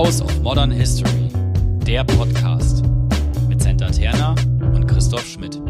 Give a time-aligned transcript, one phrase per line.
[0.00, 1.28] House of Modern History,
[1.86, 2.82] der Podcast
[3.50, 4.34] mit Senta Terna
[4.72, 5.60] und Christoph Schmidt.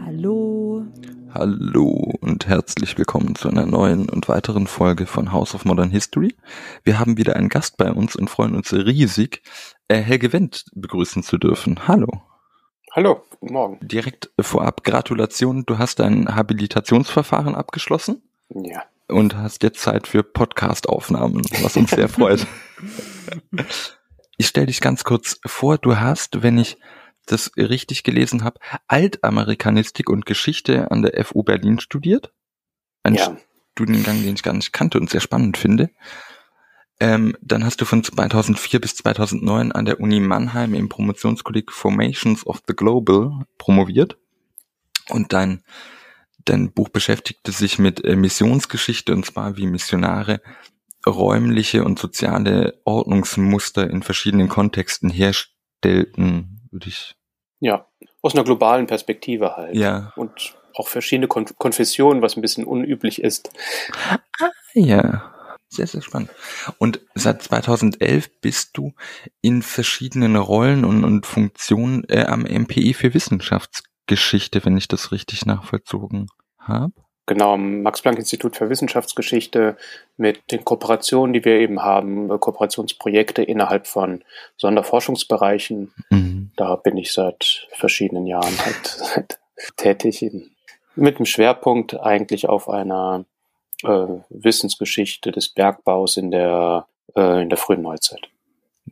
[0.00, 0.84] Hallo.
[1.34, 6.36] Hallo und herzlich willkommen zu einer neuen und weiteren Folge von House of Modern History.
[6.84, 9.42] Wir haben wieder einen Gast bei uns und freuen uns riesig,
[9.88, 11.88] äh, Helge Wendt begrüßen zu dürfen.
[11.88, 12.22] Hallo.
[12.92, 13.78] Hallo, guten Morgen.
[13.82, 18.84] Direkt vorab Gratulation, du hast dein Habilitationsverfahren abgeschlossen Ja.
[19.10, 22.46] Und hast jetzt Zeit für Podcast-Aufnahmen, was uns sehr freut.
[24.36, 26.78] Ich stelle dich ganz kurz vor, du hast, wenn ich
[27.26, 32.32] das richtig gelesen habe, Altamerikanistik und Geschichte an der FU Berlin studiert.
[33.02, 33.36] Ein Ja.
[33.72, 35.90] Studiengang, den ich gar nicht kannte und sehr spannend finde.
[37.00, 42.46] Ähm, dann hast du von 2004 bis 2009 an der Uni Mannheim im Promotionskolleg Formations
[42.46, 44.16] of the Global promoviert.
[45.08, 45.62] Und dein,
[46.44, 50.40] dein Buch beschäftigte sich mit Missionsgeschichte und zwar wie Missionare
[51.06, 57.16] räumliche und soziale Ordnungsmuster in verschiedenen Kontexten herstellten, würde ich.
[57.60, 57.86] Ja.
[58.22, 59.74] Aus einer globalen Perspektive halt.
[59.74, 60.12] Ja.
[60.16, 63.50] Und auch verschiedene Kon Konfessionen, was ein bisschen unüblich ist.
[64.74, 65.34] Ja.
[65.72, 66.30] Sehr, sehr spannend.
[66.78, 68.92] Und seit 2011 bist du
[69.40, 73.14] in verschiedenen Rollen und, und Funktionen äh, am MPI für
[74.10, 76.26] Wissenschaftsgeschichte, wenn ich das richtig nachvollzogen
[76.58, 76.92] habe.
[77.26, 79.76] Genau, am Max-Planck-Institut für Wissenschaftsgeschichte
[80.16, 84.22] mit den Kooperationen, die wir eben haben, äh, Kooperationsprojekte innerhalb von
[84.56, 85.92] Sonderforschungsbereichen.
[86.10, 86.50] Mhm.
[86.56, 89.38] Da bin ich seit verschiedenen Jahren halt, halt
[89.76, 90.22] tätig.
[90.22, 90.50] In,
[90.96, 93.24] mit dem Schwerpunkt eigentlich auf einer
[93.84, 98.28] äh, Wissensgeschichte des Bergbaus in der, äh, in der frühen Neuzeit.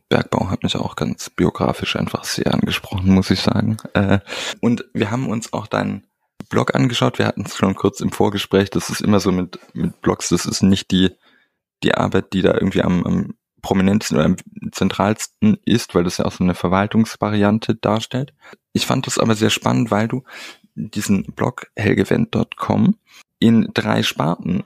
[0.09, 3.77] Bergbau hat mich auch ganz biografisch einfach sehr angesprochen, muss ich sagen.
[3.93, 4.19] Äh,
[4.59, 6.03] und wir haben uns auch deinen
[6.49, 7.19] Blog angeschaut.
[7.19, 8.71] Wir hatten es schon kurz im Vorgespräch.
[8.71, 10.29] Das ist immer so mit, mit Blogs.
[10.29, 11.11] Das ist nicht die,
[11.83, 14.37] die Arbeit, die da irgendwie am, am prominentesten oder am
[14.71, 18.33] zentralsten ist, weil das ja auch so eine Verwaltungsvariante darstellt.
[18.73, 20.23] Ich fand das aber sehr spannend, weil du
[20.75, 22.95] diesen Blog helgevent.com
[23.39, 24.63] in drei Sparten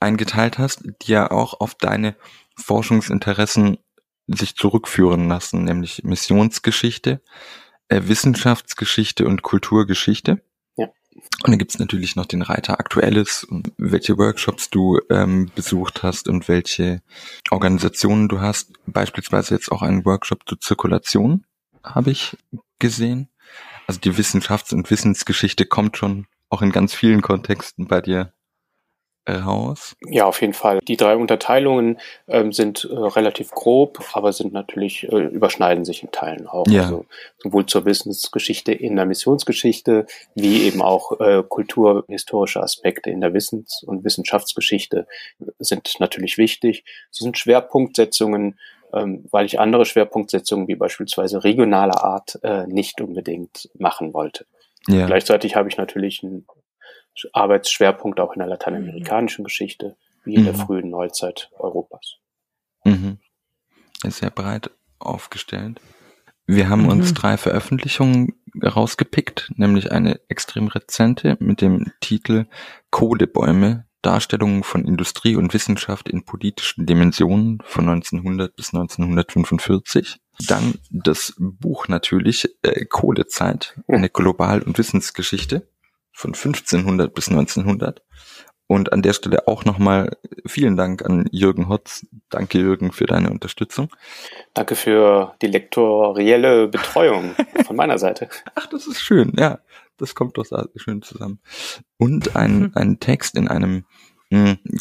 [0.00, 2.16] eingeteilt hast, die ja auch auf deine
[2.56, 3.78] Forschungsinteressen
[4.26, 7.20] sich zurückführen lassen, nämlich Missionsgeschichte,
[7.88, 10.42] äh, Wissenschaftsgeschichte und Kulturgeschichte.
[10.76, 10.86] Ja.
[11.44, 13.46] Und dann gibt's natürlich noch den Reiter Aktuelles
[13.78, 17.02] welche Workshops du ähm, besucht hast und welche
[17.50, 18.72] Organisationen du hast.
[18.86, 21.44] Beispielsweise jetzt auch einen Workshop zur Zirkulation
[21.84, 22.36] habe ich
[22.78, 23.28] gesehen.
[23.86, 28.32] Also die Wissenschafts- und Wissensgeschichte kommt schon auch in ganz vielen Kontexten bei dir
[29.32, 29.96] raus.
[30.08, 30.78] Ja, auf jeden Fall.
[30.86, 31.98] Die drei Unterteilungen
[32.28, 36.66] ähm, sind äh, relativ grob, aber sind natürlich, äh, überschneiden sich in Teilen auch.
[36.68, 36.82] Ja.
[36.82, 37.06] Also
[37.38, 43.82] sowohl zur Wissensgeschichte in der Missionsgeschichte, wie eben auch äh, kulturhistorische Aspekte in der Wissens-
[43.82, 45.06] und Wissenschaftsgeschichte
[45.58, 46.84] sind natürlich wichtig.
[47.10, 48.58] Sie sind Schwerpunktsetzungen,
[48.92, 54.46] ähm, weil ich andere Schwerpunktsetzungen wie beispielsweise regionaler Art äh, nicht unbedingt machen wollte.
[54.88, 55.06] Ja.
[55.06, 56.46] Gleichzeitig habe ich natürlich einen
[57.32, 60.58] Arbeitsschwerpunkt auch in der lateinamerikanischen Geschichte, wie in der Mhm.
[60.58, 62.16] frühen Neuzeit Europas.
[62.84, 63.18] Mhm.
[64.04, 65.80] Ist sehr breit aufgestellt.
[66.46, 67.14] Wir haben uns Mhm.
[67.14, 72.46] drei Veröffentlichungen rausgepickt, nämlich eine extrem rezente mit dem Titel
[72.90, 80.18] Kohlebäume, Darstellungen von Industrie und Wissenschaft in politischen Dimensionen von 1900 bis 1945.
[80.46, 85.68] Dann das Buch natürlich äh, Kohlezeit, eine Global- und Wissensgeschichte
[86.16, 88.02] von 1500 bis 1900.
[88.68, 92.04] Und an der Stelle auch nochmal vielen Dank an Jürgen Hotz.
[92.30, 93.90] Danke Jürgen für deine Unterstützung.
[94.54, 98.28] Danke für die lektorielle Betreuung von meiner Seite.
[98.56, 99.60] Ach, das ist schön, ja.
[99.98, 101.38] Das kommt doch schön zusammen.
[101.96, 103.84] Und ein, ein Text in einem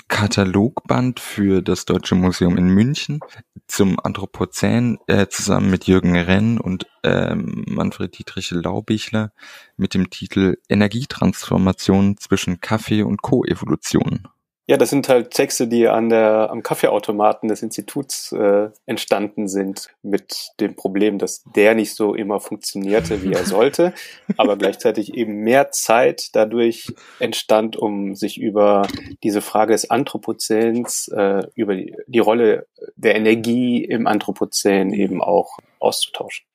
[0.08, 3.20] Katalogband für das Deutsche Museum in München
[3.68, 9.32] zum Anthropozän äh, zusammen mit Jürgen Renn und ähm, Manfred Dietrich Laubichler
[9.78, 14.28] mit dem Titel Energietransformation zwischen Kaffee und Koevolution.
[14.68, 19.90] Ja, das sind halt Texte, die an der, am Kaffeeautomaten des Instituts äh, entstanden sind,
[20.02, 23.94] mit dem Problem, dass der nicht so immer funktionierte, wie er sollte,
[24.38, 26.88] aber gleichzeitig eben mehr Zeit dadurch
[27.20, 28.88] entstand, um sich über
[29.22, 32.66] diese Frage des Anthropozäns, äh, über die, die Rolle
[32.96, 36.48] der Energie im Anthropozän eben auch auszutauschen.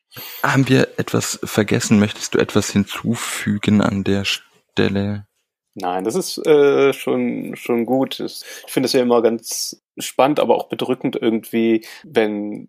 [0.42, 2.00] Haben wir etwas vergessen?
[2.00, 5.26] Möchtest du etwas hinzufügen an der Stelle?
[5.74, 8.20] Nein, das ist äh, schon, schon gut.
[8.20, 12.68] Ich finde es ja immer ganz spannend, aber auch bedrückend irgendwie, wenn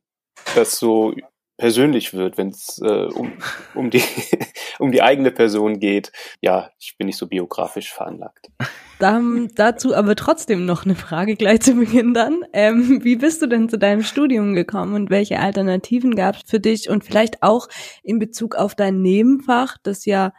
[0.56, 1.14] das so
[1.62, 3.34] persönlich wird, wenn es äh, um,
[3.76, 4.02] um, die,
[4.80, 6.12] um die eigene Person geht.
[6.42, 8.50] Ja, ich bin nicht so biografisch veranlagt.
[8.98, 12.44] Dann, dazu aber trotzdem noch eine Frage gleich zu Beginn dann.
[12.54, 16.60] Ähm, wie bist du denn zu deinem Studium gekommen und welche Alternativen gab es für
[16.60, 17.68] dich und vielleicht auch
[18.04, 20.34] in Bezug auf dein Nebenfach, das ja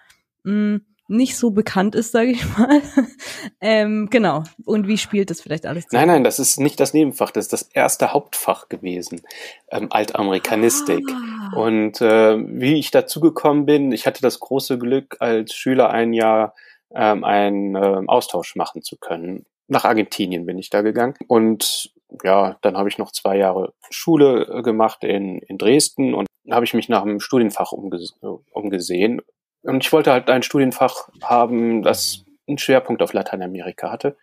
[0.45, 2.81] mh, hm, nicht so bekannt ist, sage ich mal.
[3.61, 4.45] ähm, genau.
[4.65, 6.07] Und wie spielt das vielleicht alles zusammen?
[6.07, 9.23] Nein, nein, das ist nicht das Nebenfach, das ist das erste Hauptfach gewesen,
[9.71, 11.05] ähm, Altamerikanistik.
[11.11, 11.57] Ah.
[11.57, 16.13] Und äh, wie ich dazu gekommen bin, ich hatte das große Glück, als Schüler ein
[16.13, 16.55] Jahr
[16.95, 19.45] ähm, einen äh, Austausch machen zu können.
[19.69, 21.15] Nach Argentinien bin ich da gegangen.
[21.27, 26.27] Und ja, dann habe ich noch zwei Jahre Schule äh, gemacht in, in Dresden und
[26.51, 28.15] habe ich mich nach einem Studienfach umges
[28.53, 29.23] umgesehen
[29.63, 34.17] und ich wollte halt ein Studienfach haben, das einen Schwerpunkt auf Lateinamerika hatte.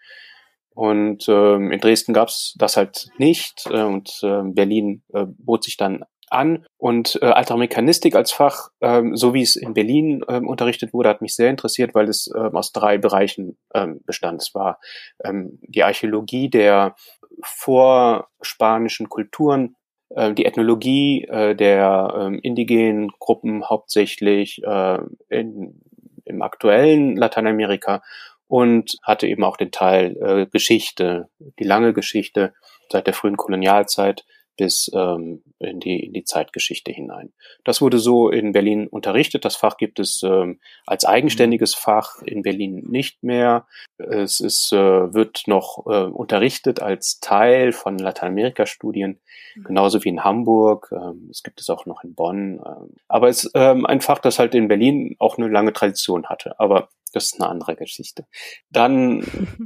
[0.74, 5.77] Und ähm, in Dresden gab's das halt nicht äh, und äh, Berlin äh, bot sich
[5.77, 6.65] dann an.
[6.77, 11.21] Und äh, Altermechanistik als Fach, ähm, so wie es in Berlin ähm, unterrichtet wurde, hat
[11.21, 14.41] mich sehr interessiert, weil es ähm, aus drei Bereichen ähm, bestand.
[14.41, 14.80] Es war
[15.24, 16.95] ähm, die Archäologie der
[17.44, 19.75] vorspanischen Kulturen,
[20.10, 25.82] äh, die Ethnologie äh, der äh, indigenen Gruppen hauptsächlich äh, in,
[26.26, 28.02] im aktuellen Lateinamerika
[28.48, 31.30] und hatte eben auch den Teil äh, Geschichte,
[31.60, 32.54] die lange Geschichte
[32.92, 34.26] seit der frühen Kolonialzeit
[34.60, 37.32] bis ähm, in, die, in die Zeitgeschichte hinein.
[37.64, 39.46] Das wurde so in Berlin unterrichtet.
[39.46, 43.66] Das Fach gibt es ähm, als eigenständiges Fach in Berlin nicht mehr.
[43.98, 49.22] Es ist, äh, wird noch äh, unterrichtet als Teil von Lateinamerika-Studien,
[49.56, 49.64] mhm.
[49.64, 50.92] genauso wie in Hamburg.
[50.92, 52.60] Ähm, es gibt es auch noch in Bonn.
[52.66, 56.26] Ähm, aber es ist ähm, ein Fach, das halt in Berlin auch eine lange Tradition
[56.26, 56.60] hatte.
[56.60, 58.26] Aber das ist eine andere Geschichte.
[58.70, 59.24] Dann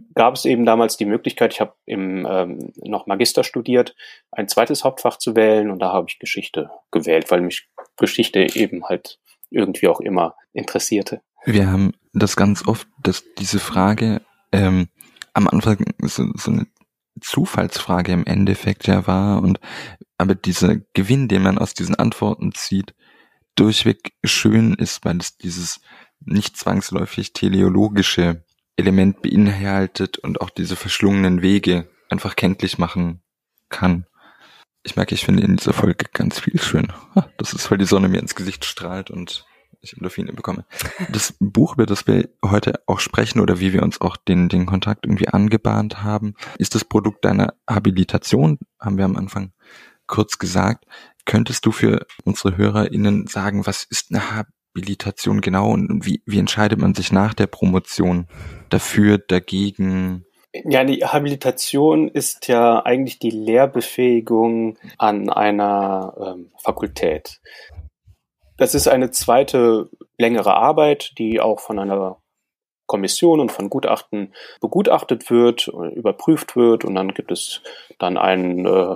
[0.15, 3.95] gab es eben damals die Möglichkeit, ich habe im ähm, noch Magister studiert,
[4.31, 7.67] ein zweites Hauptfach zu wählen und da habe ich Geschichte gewählt, weil mich
[7.97, 9.19] Geschichte eben halt
[9.49, 11.21] irgendwie auch immer interessierte.
[11.45, 14.87] Wir haben das ganz oft, dass diese Frage ähm,
[15.33, 16.67] am Anfang so, so eine
[17.21, 19.59] Zufallsfrage im Endeffekt ja war und
[20.17, 22.93] aber dieser Gewinn, den man aus diesen Antworten zieht,
[23.55, 25.81] durchweg schön ist, weil es dieses
[26.25, 28.43] nicht zwangsläufig teleologische
[28.75, 33.21] Element beinhaltet und auch diese verschlungenen Wege einfach kenntlich machen
[33.69, 34.05] kann.
[34.83, 36.91] Ich merke, ich finde in dieser Folge ganz viel schön.
[37.37, 39.45] Das ist, weil die Sonne mir ins Gesicht strahlt und
[39.81, 40.65] ich Endorphine bekomme.
[41.09, 44.65] Das Buch, über das wir heute auch sprechen oder wie wir uns auch den, den
[44.65, 49.51] Kontakt irgendwie angebahnt haben, ist das Produkt deiner Habilitation, haben wir am Anfang
[50.07, 50.85] kurz gesagt.
[51.25, 54.29] Könntest du für unsere HörerInnen sagen, was ist eine
[54.75, 58.27] Habilitation genau und wie, wie entscheidet man sich nach der Promotion
[58.69, 60.25] dafür, dagegen?
[60.65, 67.39] Ja, die Habilitation ist ja eigentlich die Lehrbefähigung an einer ähm, Fakultät.
[68.57, 72.17] Das ist eine zweite längere Arbeit, die auch von einer
[72.85, 77.61] Kommission und von Gutachten begutachtet wird, überprüft wird und dann gibt es
[77.97, 78.95] dann einen äh,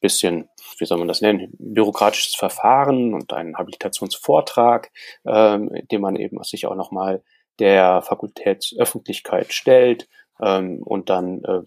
[0.00, 4.90] bisschen, wie soll man das nennen, bürokratisches Verfahren und einen Habilitationsvortrag,
[5.26, 7.22] ähm, den man eben sich auch nochmal
[7.58, 10.08] der Fakultätsöffentlichkeit stellt
[10.42, 11.62] ähm, und dann äh,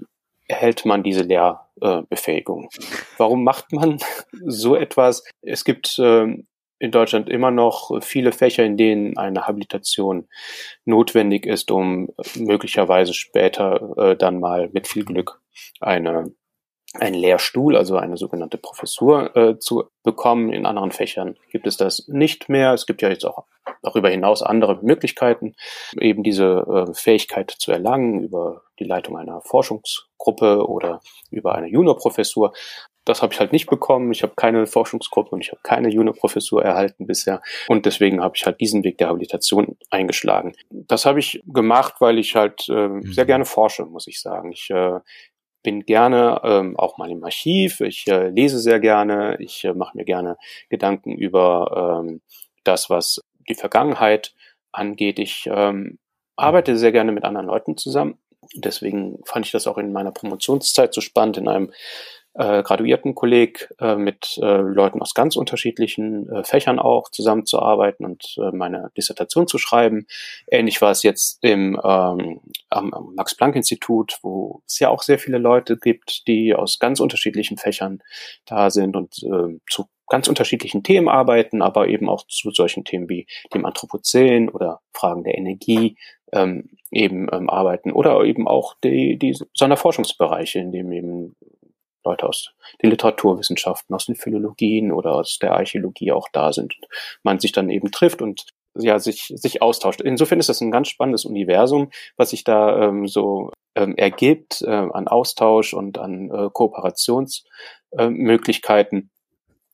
[0.47, 2.69] erhält man diese Lehrbefähigung.
[3.17, 3.99] Warum macht man
[4.45, 5.23] so etwas?
[5.41, 6.47] Es gibt ähm,
[6.79, 10.27] in Deutschland immer noch viele Fächer, in denen eine Habilitation
[10.85, 15.41] notwendig ist, um möglicherweise später äh, dann mal mit viel Glück
[15.81, 16.33] eine
[16.93, 20.51] einen Lehrstuhl, also eine sogenannte Professur äh, zu bekommen.
[20.51, 22.73] In anderen Fächern gibt es das nicht mehr.
[22.73, 23.45] Es gibt ja jetzt auch
[23.83, 25.55] darüber hinaus andere Möglichkeiten,
[25.99, 32.53] eben diese äh, Fähigkeit zu erlangen über die Leitung einer Forschungsgruppe oder über eine Juniorprofessur.
[33.05, 34.11] Das habe ich halt nicht bekommen.
[34.11, 37.41] Ich habe keine Forschungsgruppe und ich habe keine Juniorprofessur erhalten bisher.
[37.67, 40.53] Und deswegen habe ich halt diesen Weg der Habilitation eingeschlagen.
[40.69, 43.27] Das habe ich gemacht, weil ich halt äh, sehr mhm.
[43.27, 44.51] gerne forsche, muss ich sagen.
[44.51, 44.99] Ich äh,
[45.63, 49.97] bin gerne ähm, auch mal im Archiv, ich äh, lese sehr gerne, ich äh, mache
[49.97, 50.37] mir gerne
[50.69, 52.21] Gedanken über ähm,
[52.63, 54.33] das, was die Vergangenheit
[54.71, 55.19] angeht.
[55.19, 55.99] Ich ähm,
[56.35, 58.17] arbeite sehr gerne mit anderen Leuten zusammen.
[58.55, 61.71] Deswegen fand ich das auch in meiner Promotionszeit so spannend, in einem
[62.33, 68.51] äh, Graduiertenkolleg äh, mit äh, Leuten aus ganz unterschiedlichen äh, Fächern auch zusammenzuarbeiten und äh,
[68.55, 70.05] meine Dissertation zu schreiben.
[70.47, 75.77] Ähnlich war es jetzt im ähm, am, Max-Planck-Institut, wo es ja auch sehr viele Leute
[75.77, 77.99] gibt, die aus ganz unterschiedlichen Fächern
[78.45, 83.07] da sind und äh, zu ganz unterschiedlichen Themen arbeiten, aber eben auch zu solchen Themen
[83.09, 85.97] wie dem Anthropozän oder Fragen der Energie
[86.33, 91.35] ähm, eben ähm, arbeiten oder eben auch die, die Sonderforschungsbereiche, in dem eben
[92.03, 92.51] Leute aus
[92.81, 96.75] den Literaturwissenschaften, aus den Philologien oder aus der Archäologie auch da sind.
[97.23, 100.01] Man sich dann eben trifft und ja sich sich austauscht.
[100.01, 104.69] Insofern ist das ein ganz spannendes Universum, was sich da ähm, so ähm, ergibt äh,
[104.69, 108.99] an Austausch und an äh, Kooperationsmöglichkeiten.
[108.99, 109.07] Äh,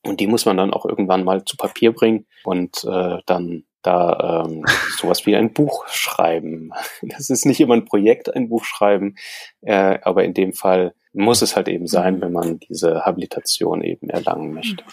[0.08, 4.44] und die muss man dann auch irgendwann mal zu Papier bringen und äh, dann da
[4.46, 4.64] ähm,
[4.98, 6.72] sowas wie ein Buch schreiben.
[7.02, 9.14] Das ist nicht immer ein Projekt, ein Buch schreiben,
[9.62, 14.08] äh, aber in dem Fall muss es halt eben sein, wenn man diese Habilitation eben
[14.10, 14.84] erlangen möchte.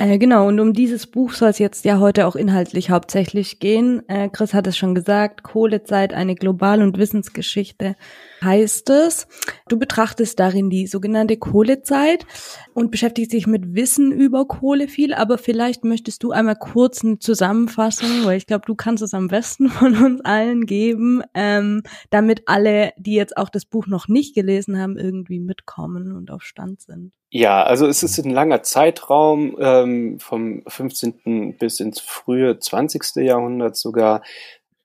[0.00, 4.08] Äh, genau, und um dieses Buch soll es jetzt ja heute auch inhaltlich hauptsächlich gehen.
[4.08, 7.96] Äh, Chris hat es schon gesagt, Kohlezeit, eine Global- und Wissensgeschichte
[8.42, 9.26] heißt es.
[9.68, 12.26] Du betrachtest darin die sogenannte Kohlezeit
[12.74, 17.18] und beschäftigst dich mit Wissen über Kohle viel, aber vielleicht möchtest du einmal kurz eine
[17.18, 22.42] Zusammenfassung, weil ich glaube, du kannst es am besten von uns allen geben, ähm, damit
[22.46, 26.80] alle, die jetzt auch das Buch noch nicht gelesen haben, irgendwie mitkommen und auf Stand
[26.80, 27.12] sind.
[27.30, 31.58] Ja, also es ist ein langer Zeitraum ähm, vom 15.
[31.58, 33.16] bis ins frühe 20.
[33.16, 34.22] Jahrhundert sogar,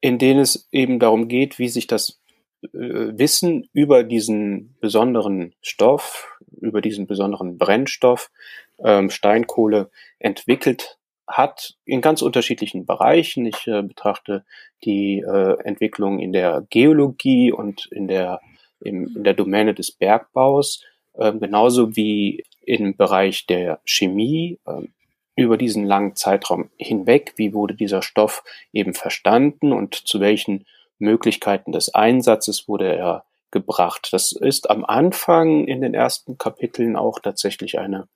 [0.01, 2.22] in denen es eben darum geht, wie sich das
[2.71, 8.31] Wissen über diesen besonderen Stoff, über diesen besonderen Brennstoff
[8.83, 9.89] ähm, Steinkohle
[10.19, 13.45] entwickelt hat in ganz unterschiedlichen Bereichen.
[13.45, 14.45] Ich äh, betrachte
[14.83, 18.41] die äh, Entwicklung in der Geologie und in der,
[18.81, 20.83] im, in der Domäne des Bergbaus
[21.15, 24.93] ähm, genauso wie im Bereich der Chemie ähm,
[25.35, 30.65] über diesen langen Zeitraum hinweg, wie wurde dieser Stoff eben verstanden und zu welchen
[31.03, 34.09] Möglichkeiten des Einsatzes wurde er gebracht.
[34.11, 38.07] Das ist am Anfang in den ersten Kapiteln auch tatsächlich eine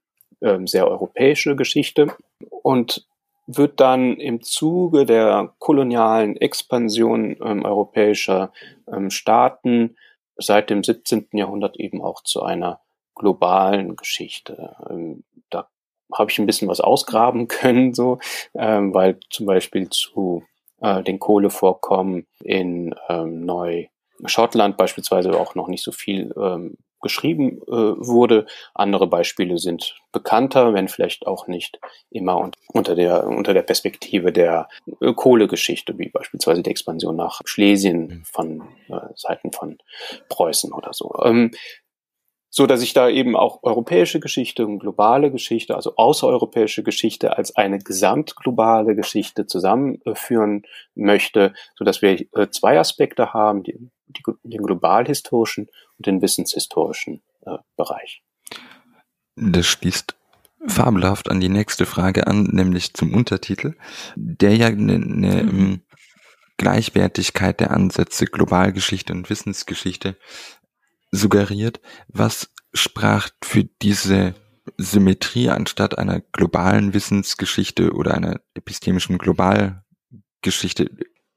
[0.41, 2.07] ähm, sehr europäische Geschichte
[2.49, 3.05] und
[3.45, 8.51] wird dann im Zuge der kolonialen Expansion ähm, europäischer
[8.91, 9.95] ähm, Staaten
[10.35, 11.29] seit dem 17.
[11.31, 12.81] Jahrhundert eben auch zu einer
[13.15, 14.75] globalen Geschichte.
[14.89, 15.69] Ähm, da
[16.13, 18.19] habe ich ein bisschen was ausgraben können, so,
[18.53, 20.43] ähm, weil zum Beispiel zu
[20.81, 27.71] äh, den Kohlevorkommen in ähm, Neu-Schottland beispielsweise auch noch nicht so viel ähm, geschrieben äh,
[27.71, 28.45] wurde.
[28.73, 31.79] Andere Beispiele sind bekannter, wenn vielleicht auch nicht
[32.09, 34.67] immer und unter der unter der Perspektive der
[35.01, 39.77] äh, Kohlegeschichte, wie beispielsweise die Expansion nach Schlesien von äh, Seiten von
[40.29, 41.13] Preußen oder so.
[41.23, 41.51] Ähm,
[42.57, 47.55] so dass ich da eben auch europäische Geschichte und globale Geschichte, also außereuropäische Geschichte als
[47.55, 50.63] eine gesamtglobale Geschichte zusammenführen
[50.95, 57.21] möchte, so dass wir äh, zwei Aspekte haben, die, die, den globalhistorischen und den wissenshistorischen
[57.45, 58.23] äh, Bereich.
[59.35, 60.15] Das schließt
[60.65, 63.75] fabelhaft an die nächste Frage an, nämlich zum Untertitel,
[64.15, 65.81] der ja eine, eine mhm.
[66.57, 70.17] Gleichwertigkeit der Ansätze Globalgeschichte und Wissensgeschichte
[71.11, 74.35] suggeriert, was sprach für diese
[74.77, 80.89] Symmetrie anstatt einer globalen Wissensgeschichte oder einer epistemischen Globalgeschichte?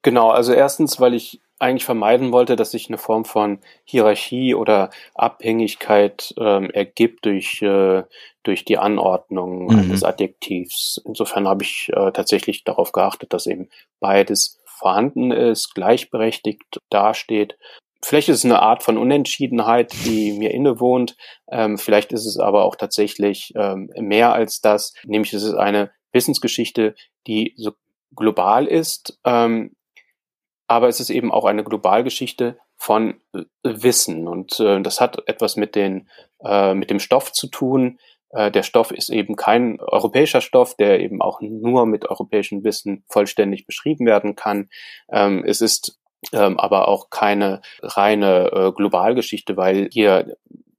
[0.03, 4.91] Genau, also erstens, weil ich eigentlich vermeiden wollte, dass sich eine Form von Hierarchie oder
[5.15, 8.03] Abhängigkeit ähm, ergibt durch, äh,
[8.43, 9.79] durch die Anordnung mhm.
[9.79, 11.01] eines Adjektivs.
[11.05, 13.69] Insofern habe ich äh, tatsächlich darauf geachtet, dass eben
[14.01, 17.59] beides vorhanden ist, gleichberechtigt dasteht
[18.03, 21.17] Vielleicht ist es eine Art von Unentschiedenheit, die mir innewohnt.
[21.51, 24.95] Ähm, vielleicht ist es aber auch tatsächlich ähm, mehr als das.
[25.05, 26.95] Nämlich es ist eine Wissensgeschichte,
[27.27, 27.73] die so
[28.17, 29.19] global ist.
[29.25, 29.77] Ähm,
[30.67, 34.29] aber es ist eben auch eine Globalgeschichte von äh, Wissen.
[34.29, 36.09] Und äh, das hat etwas mit, den,
[36.43, 37.99] äh, mit dem Stoff zu tun.
[38.31, 43.05] Äh, der Stoff ist eben kein europäischer Stoff, der eben auch nur mit europäischem Wissen
[43.09, 44.71] vollständig beschrieben werden kann.
[45.11, 46.00] Ähm, es ist
[46.33, 50.37] aber auch keine reine äh, Globalgeschichte, weil hier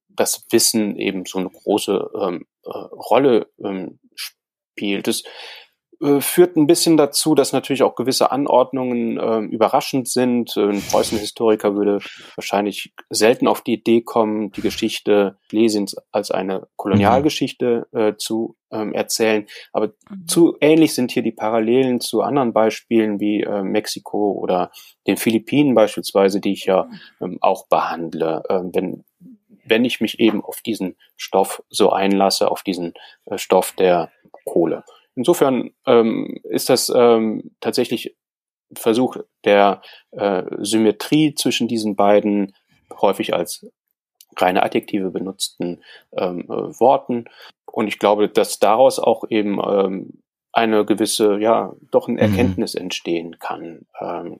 [0.09, 5.07] das Wissen eben so eine große ähm, äh, Rolle ähm, spielt.
[5.07, 5.23] Es
[6.19, 10.55] führt ein bisschen dazu, dass natürlich auch gewisse Anordnungen äh, überraschend sind.
[10.57, 11.99] Ein Preußen-Historiker würde
[12.35, 18.93] wahrscheinlich selten auf die Idee kommen, die Geschichte Schlesiens als eine Kolonialgeschichte äh, zu ähm,
[18.93, 19.45] erzählen.
[19.73, 20.27] Aber mhm.
[20.27, 24.71] zu ähnlich sind hier die Parallelen zu anderen Beispielen wie äh, Mexiko oder
[25.07, 26.89] den Philippinen beispielsweise, die ich ja
[27.21, 28.43] ähm, auch behandle.
[28.49, 29.03] Ähm, wenn
[29.63, 32.93] wenn ich mich eben auf diesen Stoff so einlasse, auf diesen
[33.25, 34.11] äh, Stoff der
[34.45, 34.83] Kohle.
[35.15, 38.15] Insofern ähm, ist das ähm, tatsächlich
[38.73, 42.55] Versuch der äh, Symmetrie zwischen diesen beiden
[43.01, 43.65] häufig als
[44.37, 47.25] reine Adjektive benutzten ähm, äh, Worten.
[47.65, 50.21] Und ich glaube, dass daraus auch eben ähm,
[50.53, 52.33] eine gewisse, ja, doch eine mhm.
[52.33, 52.81] Erkenntnis mhm.
[52.81, 53.85] entstehen kann.
[53.99, 54.39] Ähm,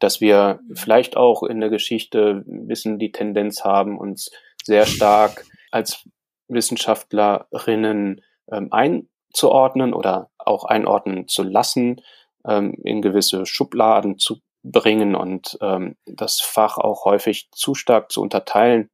[0.00, 4.30] dass wir vielleicht auch in der Geschichte wissen, die Tendenz haben, uns
[4.62, 6.04] sehr stark als
[6.48, 12.00] Wissenschaftlerinnen ähm, ein, einzuordnen oder auch einordnen zu lassen,
[12.46, 18.22] ähm, in gewisse Schubladen zu bringen und ähm, das Fach auch häufig zu stark zu
[18.22, 18.90] unterteilen,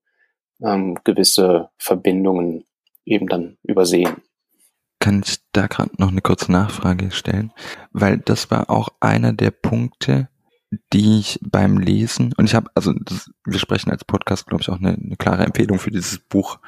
[0.63, 2.65] ähm, gewisse Verbindungen
[3.05, 4.23] eben dann übersehen.
[4.99, 7.53] Kann ich da gerade noch eine kurze Nachfrage stellen?
[7.93, 10.29] Weil das war auch einer der Punkte,
[10.93, 14.69] die ich beim Lesen, und ich habe, also das, wir sprechen als Podcast, glaube ich,
[14.69, 16.59] auch eine, eine klare Empfehlung für dieses Buch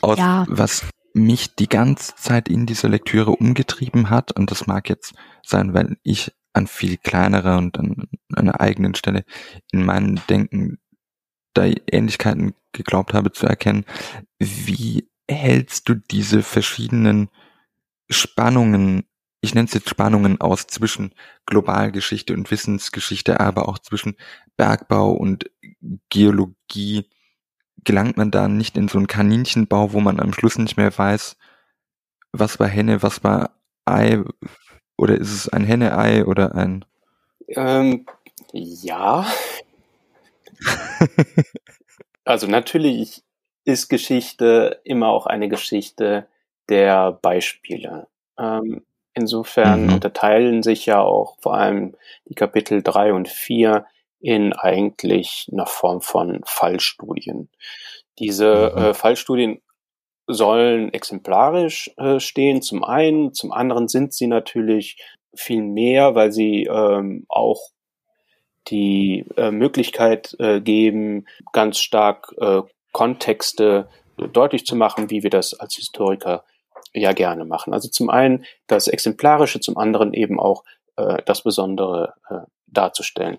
[0.00, 0.46] aus, ja.
[0.48, 0.86] was
[1.16, 5.96] mich die ganze Zeit in dieser Lektüre umgetrieben hat, und das mag jetzt sein, weil
[6.02, 9.24] ich an viel kleinere und an einer eigenen Stelle
[9.72, 10.78] in meinem Denken
[11.54, 13.86] da Ähnlichkeiten geglaubt habe zu erkennen.
[14.38, 17.30] Wie hältst du diese verschiedenen
[18.10, 19.04] Spannungen,
[19.40, 21.14] ich nenne es jetzt Spannungen aus zwischen
[21.46, 24.16] Globalgeschichte und Wissensgeschichte, aber auch zwischen
[24.58, 25.50] Bergbau und
[26.10, 27.08] Geologie,
[27.84, 31.36] gelangt man da nicht in so einen Kaninchenbau, wo man am Schluss nicht mehr weiß,
[32.32, 33.50] was war Henne, was war
[33.84, 34.22] Ei,
[34.96, 36.84] oder ist es ein Henne-Ei oder ein?
[37.48, 38.06] Ähm,
[38.52, 39.26] ja.
[42.24, 43.22] also natürlich
[43.64, 46.26] ist Geschichte immer auch eine Geschichte
[46.68, 48.08] der Beispiele.
[48.38, 49.94] Ähm, insofern mhm.
[49.94, 51.94] unterteilen sich ja auch vor allem
[52.28, 53.86] die Kapitel drei und vier
[54.26, 57.48] in eigentlich einer Form von Fallstudien.
[58.18, 58.82] Diese mhm.
[58.82, 59.62] äh, Fallstudien
[60.26, 64.96] sollen exemplarisch äh, stehen, zum einen, zum anderen sind sie natürlich
[65.32, 67.70] viel mehr, weil sie ähm, auch
[68.66, 75.54] die äh, Möglichkeit äh, geben, ganz stark äh, Kontexte deutlich zu machen, wie wir das
[75.54, 76.42] als Historiker
[76.92, 77.72] ja gerne machen.
[77.72, 80.64] Also zum einen das Exemplarische, zum anderen eben auch
[80.96, 83.38] äh, das Besondere äh, darzustellen.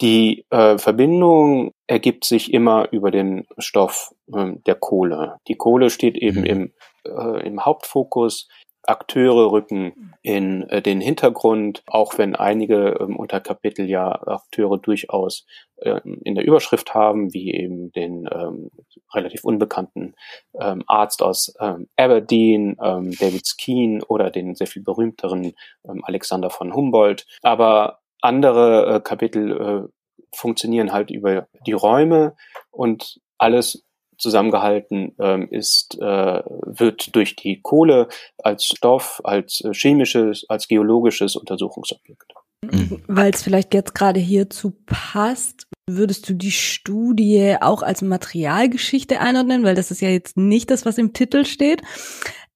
[0.00, 5.36] Die äh, Verbindung ergibt sich immer über den Stoff äh, der Kohle.
[5.46, 6.46] Die Kohle steht eben mhm.
[6.46, 6.72] im,
[7.04, 8.48] äh, im Hauptfokus.
[8.86, 16.00] Akteure rücken in äh, den Hintergrund, auch wenn einige ähm, Unterkapitel ja Akteure durchaus äh,
[16.22, 18.70] in der Überschrift haben, wie eben den ähm,
[19.14, 20.14] relativ unbekannten
[20.60, 25.54] ähm, Arzt aus ähm, Aberdeen, ähm, David Skeen oder den sehr viel berühmteren
[25.88, 27.26] ähm, Alexander von Humboldt.
[27.42, 29.88] Aber andere äh, Kapitel äh,
[30.34, 32.34] funktionieren halt über die Räume
[32.70, 33.84] und alles
[34.18, 38.08] zusammengehalten ähm, ist, äh, wird durch die Kohle
[38.38, 42.32] als Stoff, als äh, chemisches, als geologisches Untersuchungsobjekt.
[42.62, 43.02] Mhm.
[43.06, 49.64] Weil es vielleicht jetzt gerade hierzu passt, würdest du die Studie auch als Materialgeschichte einordnen,
[49.64, 51.82] weil das ist ja jetzt nicht das, was im Titel steht.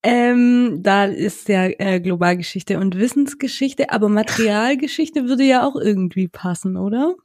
[0.02, 6.76] Ähm, da ist ja äh, Globalgeschichte und Wissensgeschichte, aber Materialgeschichte würde ja auch irgendwie passen,
[6.76, 7.16] oder?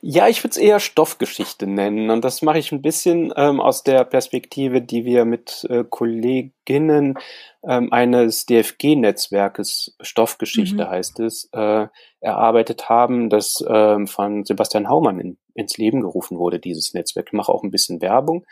[0.00, 2.10] Ja, ich würde es eher Stoffgeschichte nennen.
[2.10, 7.18] Und das mache ich ein bisschen ähm, aus der Perspektive, die wir mit äh, Kolleginnen
[7.66, 10.90] ähm, eines DFG-Netzwerkes, Stoffgeschichte mhm.
[10.90, 11.86] heißt es, äh,
[12.20, 17.28] erarbeitet haben, das ähm, von Sebastian Haumann in, ins Leben gerufen wurde, dieses Netzwerk.
[17.28, 18.46] Ich mache auch ein bisschen Werbung.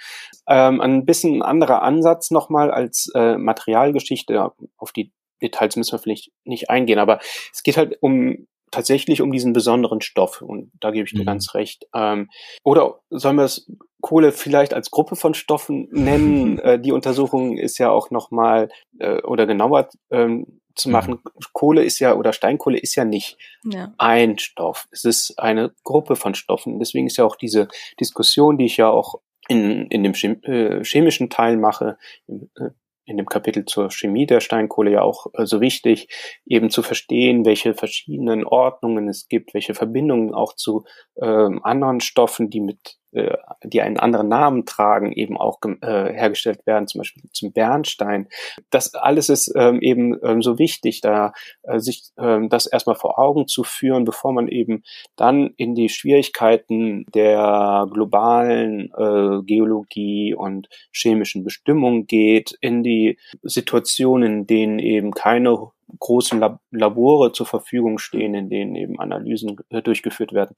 [0.46, 4.52] Ähm, ein bisschen anderer Ansatz nochmal als äh, Materialgeschichte.
[4.76, 7.20] Auf die Details müssen wir vielleicht nicht eingehen, aber
[7.52, 10.42] es geht halt um tatsächlich um diesen besonderen Stoff.
[10.42, 11.26] Und da gebe ich dir mhm.
[11.26, 11.86] ganz recht.
[11.94, 12.28] Ähm,
[12.62, 16.58] oder sollen wir es Kohle vielleicht als Gruppe von Stoffen nennen?
[16.60, 21.20] äh, die Untersuchung ist ja auch nochmal äh, oder genauer ähm, zu machen.
[21.24, 21.40] Mhm.
[21.52, 23.94] Kohle ist ja oder Steinkohle ist ja nicht ja.
[23.98, 24.88] ein Stoff.
[24.90, 26.78] Es ist eine Gruppe von Stoffen.
[26.78, 27.68] Deswegen ist ja auch diese
[28.00, 32.70] Diskussion, die ich ja auch in, in dem äh, chemischen Teil mache, im, äh,
[33.04, 36.08] in dem Kapitel zur Chemie der Steinkohle ja auch äh, so wichtig,
[36.46, 40.84] eben zu verstehen, welche verschiedenen Ordnungen es gibt, welche Verbindungen auch zu
[41.20, 46.66] ähm, anderen Stoffen, die mit äh, die einen anderen Namen tragen, eben auch äh, hergestellt
[46.66, 48.28] werden, zum Beispiel zum Bernstein.
[48.70, 53.18] Das alles ist ähm, eben ähm, so wichtig, da äh, sich ähm, das erstmal vor
[53.18, 54.82] Augen zu führen, bevor man eben
[55.16, 64.40] dann in die Schwierigkeiten der globalen äh, Geologie und chemischen Bestimmung geht, in die Situationen,
[64.40, 69.82] in denen eben keine großen Lab Labore zur Verfügung stehen, in denen eben Analysen äh,
[69.82, 70.56] durchgeführt werden.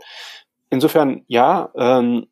[0.71, 2.27] Insofern, ja, ähm,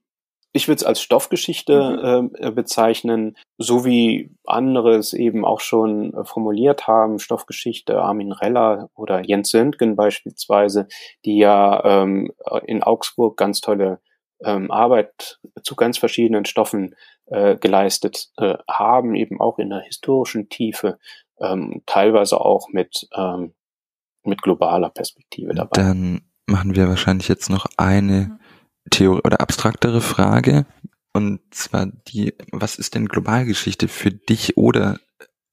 [0.56, 2.30] ich würde es als Stoffgeschichte mhm.
[2.38, 8.88] äh, bezeichnen, so wie andere es eben auch schon äh, formuliert haben, Stoffgeschichte, Armin Reller
[8.94, 10.86] oder Jens Söntgen beispielsweise,
[11.24, 12.32] die ja ähm,
[12.66, 14.00] in Augsburg ganz tolle
[14.44, 16.94] ähm, Arbeit zu ganz verschiedenen Stoffen
[17.26, 20.98] äh, geleistet äh, haben, eben auch in der historischen Tiefe,
[21.40, 23.54] ähm, teilweise auch mit, ähm,
[24.22, 25.82] mit globaler Perspektive dabei.
[25.82, 28.38] Dann machen wir wahrscheinlich jetzt noch eine mhm.
[28.90, 30.66] Theorie oder abstraktere Frage.
[31.12, 34.98] Und zwar die, was ist denn Globalgeschichte für dich oder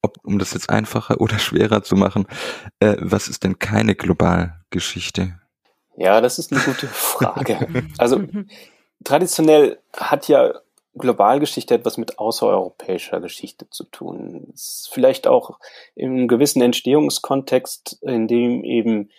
[0.02, 2.26] ob, um das jetzt einfacher oder schwerer zu machen,
[2.80, 5.40] äh, was ist denn keine Globalgeschichte?
[5.96, 7.86] Ja, das ist eine gute Frage.
[8.00, 8.24] Also
[9.04, 10.54] traditionell hat ja
[10.96, 14.48] Globalgeschichte etwas mit außereuropäischer Geschichte zu tun.
[14.54, 15.60] Ist vielleicht auch
[15.96, 19.10] im gewissen Entstehungskontext, in dem eben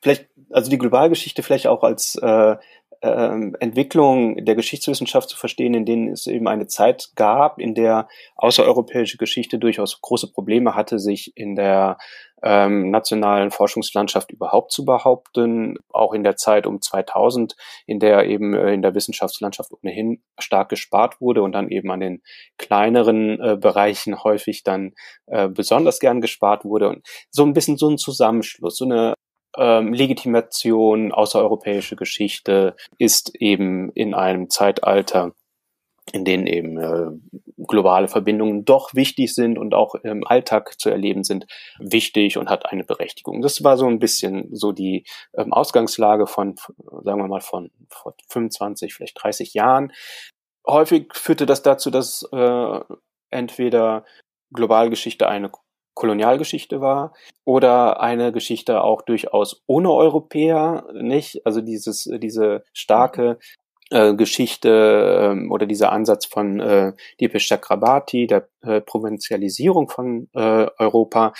[0.00, 2.56] vielleicht, also die Globalgeschichte vielleicht auch als äh,
[3.00, 8.08] äh, Entwicklung der Geschichtswissenschaft zu verstehen, in denen es eben eine Zeit gab, in der
[8.36, 11.98] außereuropäische Geschichte durchaus große Probleme hatte, sich in der
[12.42, 17.56] ähm, nationalen Forschungslandschaft überhaupt zu behaupten, auch in der Zeit um 2000,
[17.86, 22.00] in der eben äh, in der Wissenschaftslandschaft ohnehin stark gespart wurde und dann eben an
[22.00, 22.22] den
[22.58, 24.92] kleineren äh, Bereichen häufig dann
[25.26, 26.90] äh, besonders gern gespart wurde.
[26.90, 29.14] Und so ein bisschen so ein Zusammenschluss, so eine
[29.56, 35.32] ähm, Legitimation außereuropäische Geschichte ist eben in einem Zeitalter,
[36.12, 37.10] in denen eben äh,
[37.66, 41.46] globale Verbindungen doch wichtig sind und auch im Alltag zu erleben sind,
[41.78, 43.42] wichtig und hat eine Berechtigung.
[43.42, 46.56] Das war so ein bisschen so die ähm, Ausgangslage von,
[47.02, 49.92] sagen wir mal, von vor 25, vielleicht 30 Jahren.
[50.66, 52.80] Häufig führte das dazu, dass äh,
[53.30, 54.04] entweder
[54.52, 55.50] Globalgeschichte eine
[55.96, 61.44] Kolonialgeschichte war oder eine Geschichte auch durchaus ohne Europäer, nicht?
[61.44, 63.38] Also dieses, diese starke
[63.90, 70.66] äh, Geschichte ähm, oder dieser Ansatz von äh, Dipesh Chakrabarti, der äh, Provinzialisierung von äh,
[70.78, 71.32] Europa,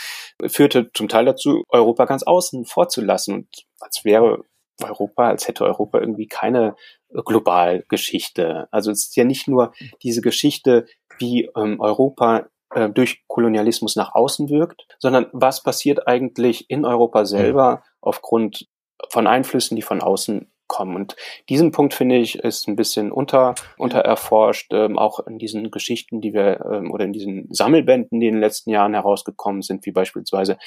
[0.47, 3.49] führte zum Teil dazu, Europa ganz außen vorzulassen und
[3.81, 4.45] als wäre
[4.83, 6.77] Europa, als hätte Europa irgendwie keine
[7.13, 8.69] Globalgeschichte.
[8.71, 10.87] Also es ist ja nicht nur diese Geschichte,
[11.19, 17.25] wie ähm, Europa äh, durch Kolonialismus nach außen wirkt, sondern was passiert eigentlich in Europa
[17.25, 18.69] selber aufgrund
[19.09, 20.95] von Einflüssen, die von außen kommen.
[20.95, 21.17] Und
[21.49, 26.35] diesen Punkt finde ich ist ein bisschen unter untererforscht, ähm, auch in diesen Geschichten, die
[26.35, 30.59] wir ähm, oder in diesen Sammelbänden, die in den letzten Jahren herausgekommen sind, wie beispielsweise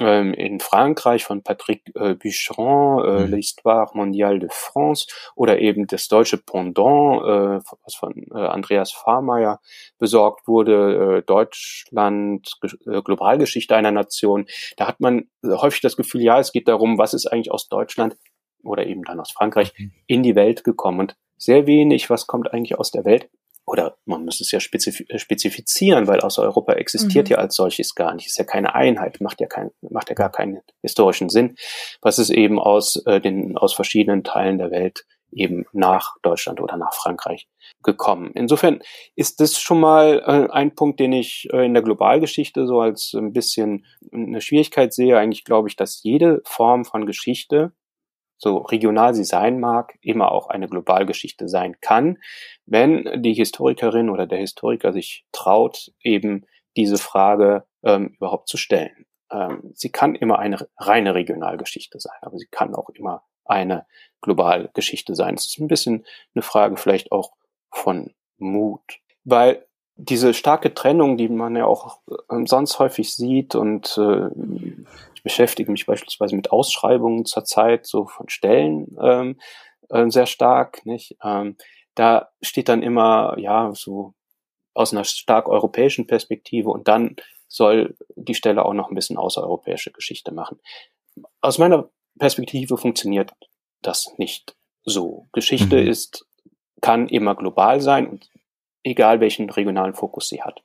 [0.00, 3.34] ähm, in Frankreich von Patrick äh, Bucheron, äh, mhm.
[3.34, 9.60] L'Histoire mondiale de France oder eben das deutsche Pendant, äh, was von äh, Andreas Fahrmeier
[9.98, 14.46] besorgt wurde, äh, Deutschland, äh, Globalgeschichte einer Nation.
[14.76, 18.16] Da hat man häufig das Gefühl, ja, es geht darum, was ist eigentlich aus Deutschland
[18.64, 19.92] oder eben dann aus Frankreich mhm.
[20.06, 23.28] in die Welt gekommen und sehr wenig, was kommt eigentlich aus der Welt
[23.68, 27.32] oder man muss es ja spezif äh, spezifizieren, weil außer Europa existiert mhm.
[27.32, 28.26] ja als solches gar nicht.
[28.26, 31.56] Ist ja keine Einheit, macht ja kein, macht ja gar keinen historischen Sinn.
[32.00, 36.76] Was ist eben aus äh, den aus verschiedenen Teilen der Welt eben nach Deutschland oder
[36.76, 37.48] nach Frankreich
[37.82, 38.30] gekommen.
[38.34, 38.80] Insofern
[39.14, 43.12] ist das schon mal äh, ein Punkt, den ich äh, in der Globalgeschichte so als
[43.14, 45.18] ein bisschen eine Schwierigkeit sehe.
[45.18, 47.72] Eigentlich glaube ich, dass jede Form von Geschichte
[48.38, 52.18] so regional sie sein mag, immer auch eine Globalgeschichte sein kann,
[52.66, 56.46] wenn die Historikerin oder der Historiker sich traut, eben
[56.76, 59.06] diese Frage ähm, überhaupt zu stellen.
[59.30, 63.86] Ähm, sie kann immer eine reine Regionalgeschichte sein, aber sie kann auch immer eine
[64.20, 65.34] Globalgeschichte sein.
[65.34, 67.32] Es ist ein bisschen eine Frage vielleicht auch
[67.72, 69.66] von Mut, weil
[69.98, 71.98] diese starke Trennung, die man ja auch
[72.44, 74.28] sonst häufig sieht und äh,
[75.14, 79.40] ich beschäftige mich beispielsweise mit Ausschreibungen zurzeit so von Stellen ähm,
[79.88, 81.16] äh, sehr stark, nicht?
[81.22, 81.56] Ähm,
[81.96, 84.14] da steht dann immer ja so
[84.72, 87.16] aus einer stark europäischen Perspektive und dann
[87.48, 90.60] soll die Stelle auch noch ein bisschen außereuropäische Geschichte machen.
[91.40, 93.32] Aus meiner Perspektive funktioniert
[93.82, 95.26] das nicht so.
[95.32, 95.88] Geschichte mhm.
[95.88, 96.24] ist
[96.80, 98.30] kann immer global sein und
[98.82, 100.62] egal welchen regionalen Fokus sie hat.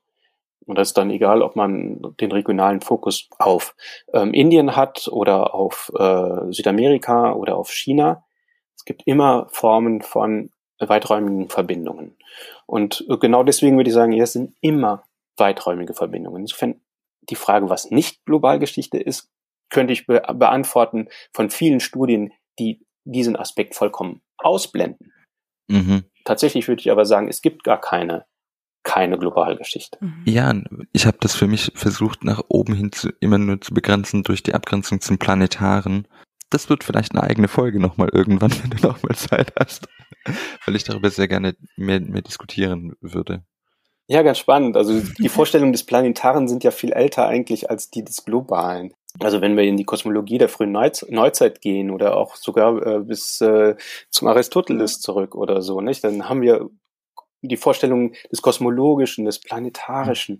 [0.65, 3.75] Und das ist dann egal, ob man den regionalen Fokus auf
[4.13, 8.23] ähm, Indien hat oder auf äh, Südamerika oder auf China.
[8.75, 12.17] Es gibt immer Formen von weiträumigen Verbindungen.
[12.65, 15.03] Und genau deswegen würde ich sagen, ja, es sind immer
[15.37, 16.41] weiträumige Verbindungen.
[16.41, 16.81] Insofern
[17.29, 19.29] die Frage, was nicht Globalgeschichte ist,
[19.69, 25.11] könnte ich be beantworten von vielen Studien, die diesen Aspekt vollkommen ausblenden.
[25.67, 26.03] Mhm.
[26.23, 28.25] Tatsächlich würde ich aber sagen, es gibt gar keine
[28.83, 29.97] keine Globalgeschichte.
[30.01, 30.23] Mhm.
[30.25, 30.53] Ja,
[30.91, 34.43] ich habe das für mich versucht, nach oben hin zu, immer nur zu begrenzen durch
[34.43, 36.07] die Abgrenzung zum Planetaren.
[36.49, 39.87] Das wird vielleicht eine eigene Folge nochmal irgendwann, wenn du nochmal Zeit hast,
[40.65, 43.43] weil ich darüber sehr gerne mehr, mehr diskutieren würde.
[44.07, 44.75] Ja, ganz spannend.
[44.75, 48.93] Also die Vorstellungen des Planetaren sind ja viel älter eigentlich als die des Globalen.
[49.19, 53.41] Also wenn wir in die Kosmologie der frühen Neuzeit gehen oder auch sogar äh, bis
[53.41, 53.75] äh,
[54.09, 56.69] zum Aristoteles zurück oder so, nicht, dann haben wir
[57.41, 60.39] die Vorstellung des Kosmologischen, des Planetarischen,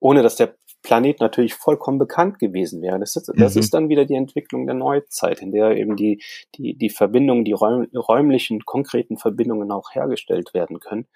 [0.00, 3.00] ohne dass der Planet natürlich vollkommen bekannt gewesen wäre.
[3.00, 3.60] Das, ist, das mhm.
[3.60, 6.22] ist dann wieder die Entwicklung der Neuzeit, in der eben die,
[6.56, 11.06] die, die Verbindungen, die räum, räumlichen, konkreten Verbindungen auch hergestellt werden können.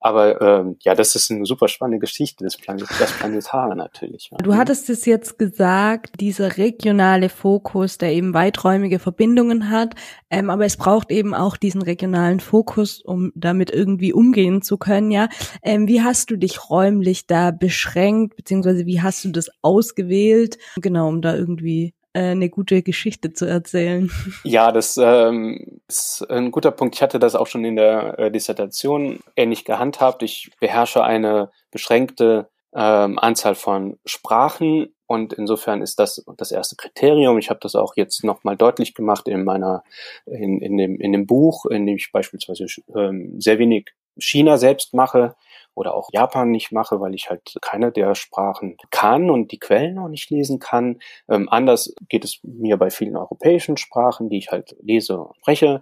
[0.00, 4.30] Aber ähm, ja, das ist eine super spannende Geschichte, das, Planet, das Planetare natürlich.
[4.42, 9.94] Du hattest es jetzt gesagt, dieser regionale Fokus, der eben weiträumige Verbindungen hat,
[10.30, 15.10] ähm, aber es braucht eben auch diesen regionalen Fokus, um damit irgendwie umgehen zu können.
[15.10, 15.28] Ja,
[15.62, 21.08] ähm, wie hast du dich räumlich da beschränkt, beziehungsweise wie hast du das ausgewählt, genau,
[21.08, 24.10] um da irgendwie eine gute Geschichte zu erzählen.
[24.44, 26.94] Ja, das ähm, ist ein guter Punkt.
[26.94, 30.22] Ich hatte das auch schon in der äh, Dissertation ähnlich gehandhabt.
[30.22, 37.38] Ich beherrsche eine beschränkte ähm, Anzahl von Sprachen und insofern ist das das erste Kriterium.
[37.38, 39.82] Ich habe das auch jetzt nochmal deutlich gemacht in meiner
[40.26, 43.86] in, in, dem, in dem Buch, in dem ich beispielsweise ähm, sehr wenig
[44.18, 45.34] China selbst mache
[45.78, 49.98] oder auch Japan nicht mache, weil ich halt keine der Sprachen kann und die Quellen
[49.98, 50.98] auch nicht lesen kann.
[51.28, 55.80] Ähm, anders geht es mir bei vielen europäischen Sprachen, die ich halt lese und spreche.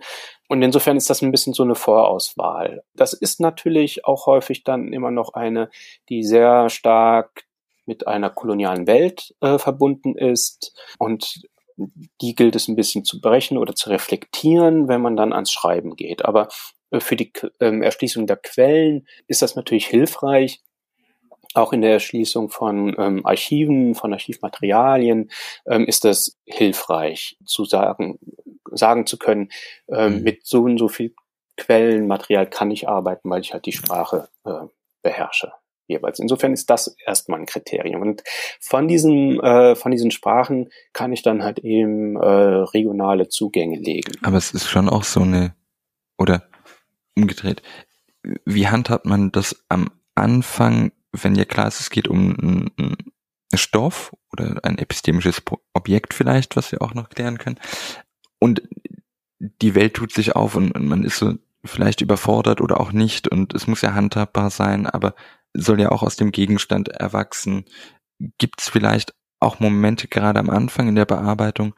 [0.49, 2.83] Und insofern ist das ein bisschen so eine Vorauswahl.
[2.95, 5.71] Das ist natürlich auch häufig dann immer noch eine,
[6.11, 7.45] die sehr stark
[7.87, 11.49] mit einer kolonialen Welt äh, verbunden ist und
[12.21, 15.95] die gilt es ein bisschen zu brechen oder zu reflektieren, wenn man dann ans Schreiben
[15.95, 16.25] geht.
[16.25, 16.49] Aber
[17.01, 20.63] für die ähm, Erschließung der Quellen ist das natürlich hilfreich.
[21.55, 25.31] Auch in der Erschließung von ähm, Archiven, von Archivmaterialien
[25.67, 28.19] ähm, ist das hilfreich zu sagen,
[28.71, 29.51] sagen zu können,
[29.89, 30.23] ähm, mhm.
[30.23, 31.15] mit so und so viel
[31.57, 34.67] Quellenmaterial kann ich arbeiten, weil ich halt die Sprache äh,
[35.03, 35.53] beherrsche
[35.89, 36.19] jeweils.
[36.19, 38.03] Insofern ist das erstmal ein Kriterium.
[38.03, 38.23] Und
[38.61, 44.13] von diesen, äh, von diesen Sprachen kann ich dann halt eben äh, regionale Zugänge legen.
[44.23, 45.55] Aber es ist schon auch so eine,
[46.19, 46.49] oder
[47.17, 47.63] umgedreht.
[48.45, 52.97] Wie handhabt man das am Anfang, wenn ja klar ist, es geht um einen
[53.55, 57.59] Stoff oder ein epistemisches Objekt vielleicht, was wir auch noch klären können.
[58.39, 58.63] Und
[59.39, 63.55] die Welt tut sich auf und, man ist so vielleicht überfordert oder auch nicht und
[63.55, 65.15] es muss ja handhabbar sein, aber
[65.53, 67.65] soll ja auch aus dem Gegenstand erwachsen.
[68.39, 71.75] Gibt es vielleicht auch Momente gerade am Anfang in der Bearbeitung,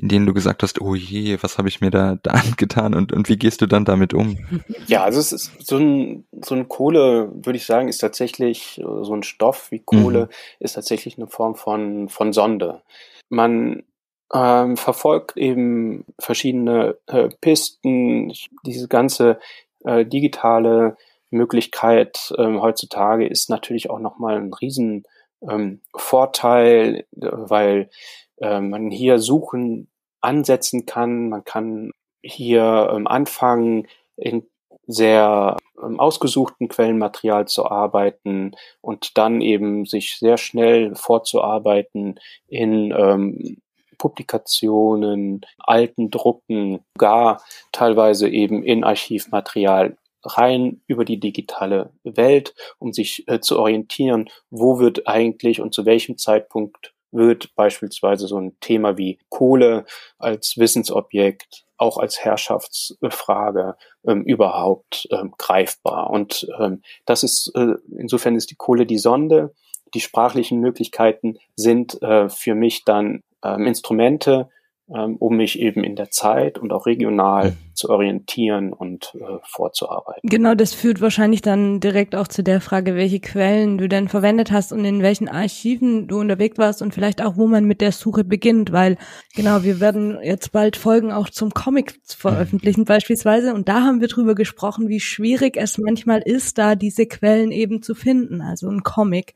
[0.00, 3.12] in denen du gesagt hast, oh je, was habe ich mir da, da angetan und,
[3.12, 4.38] und wie gehst du dann damit um?
[4.86, 9.04] Ja, also es ist so ein, so ein Kohle, würde ich sagen, ist tatsächlich, äh,
[9.04, 10.28] so ein Stoff wie Kohle mhm.
[10.60, 12.82] ist tatsächlich eine Form von, von Sonde.
[13.28, 13.84] Man
[14.32, 18.32] ähm, verfolgt eben verschiedene äh, Pisten,
[18.64, 19.38] diese ganze
[19.84, 20.96] äh, digitale
[21.30, 25.04] Möglichkeit ähm, heutzutage ist natürlich auch nochmal ein riesen
[25.48, 27.90] ähm, Vorteil, weil
[28.38, 29.88] äh, man hier suchen
[30.20, 31.28] ansetzen kann.
[31.28, 34.46] Man kann hier ähm, anfangen, in
[34.86, 43.58] sehr ähm, ausgesuchten Quellenmaterial zu arbeiten und dann eben sich sehr schnell vorzuarbeiten in ähm,
[43.98, 53.28] Publikationen, alten Drucken, gar teilweise eben in Archivmaterial rein über die digitale Welt, um sich
[53.28, 58.96] äh, zu orientieren, wo wird eigentlich und zu welchem Zeitpunkt wird beispielsweise so ein Thema
[58.96, 59.84] wie Kohle
[60.18, 66.10] als Wissensobjekt, auch als Herrschaftsfrage ähm, überhaupt ähm, greifbar.
[66.10, 69.54] Und ähm, das ist, äh, insofern ist die Kohle die Sonde.
[69.94, 74.48] Die sprachlichen Möglichkeiten sind äh, für mich dann ähm, Instrumente,
[74.94, 77.56] ähm, um mich eben in der Zeit und auch regional mhm.
[77.74, 80.28] zu orientieren und äh, vorzuarbeiten.
[80.28, 84.52] Genau, das führt wahrscheinlich dann direkt auch zu der Frage, welche Quellen du denn verwendet
[84.52, 87.92] hast und in welchen Archiven du unterwegs warst und vielleicht auch, wo man mit der
[87.92, 88.98] Suche beginnt, weil
[89.34, 94.08] genau, wir werden jetzt bald Folgen auch zum Comic veröffentlichen beispielsweise und da haben wir
[94.08, 98.82] drüber gesprochen, wie schwierig es manchmal ist, da diese Quellen eben zu finden, also ein
[98.82, 99.34] Comic.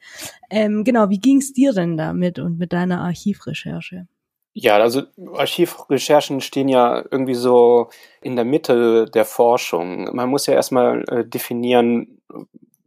[0.50, 4.06] Ähm, genau, wie ging es dir denn damit und mit deiner Archivrecherche?
[4.58, 5.02] Ja, also
[5.34, 7.90] Archivrecherchen stehen ja irgendwie so
[8.22, 10.14] in der Mitte der Forschung.
[10.16, 12.22] Man muss ja erstmal äh, definieren,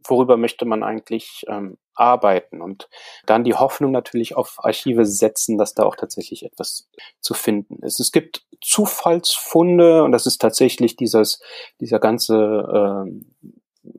[0.02, 2.88] worüber möchte man eigentlich ähm, arbeiten und
[3.24, 6.88] dann die Hoffnung natürlich auf Archive setzen, dass da auch tatsächlich etwas
[7.20, 8.00] zu finden ist.
[8.00, 11.40] Es gibt Zufallsfunde und das ist tatsächlich dieses,
[11.80, 12.34] dieser ganze
[13.06, 13.26] ähm,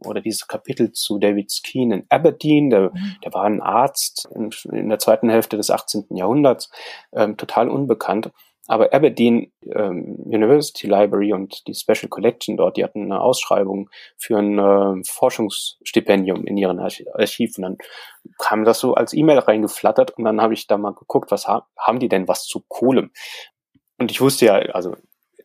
[0.06, 3.16] oder dieses Kapitel zu David Skeen in Aberdeen, der, mhm.
[3.24, 6.06] der war ein Arzt in, in, der zweiten Hälfte des 18.
[6.10, 6.70] Jahrhunderts,
[7.14, 8.32] ähm, total unbekannt.
[8.68, 14.38] Aber Aberdeen ähm, University Library und die Special Collection dort, die hatten eine Ausschreibung für
[14.38, 17.58] ein äh, Forschungsstipendium in ihren Arch Archiv.
[17.58, 17.78] Und dann
[18.38, 21.68] kam das so als E-Mail reingeflattert und dann habe ich da mal geguckt, was ha
[21.78, 23.10] haben die denn was zu Kohle?
[23.98, 24.96] Und ich wusste ja, also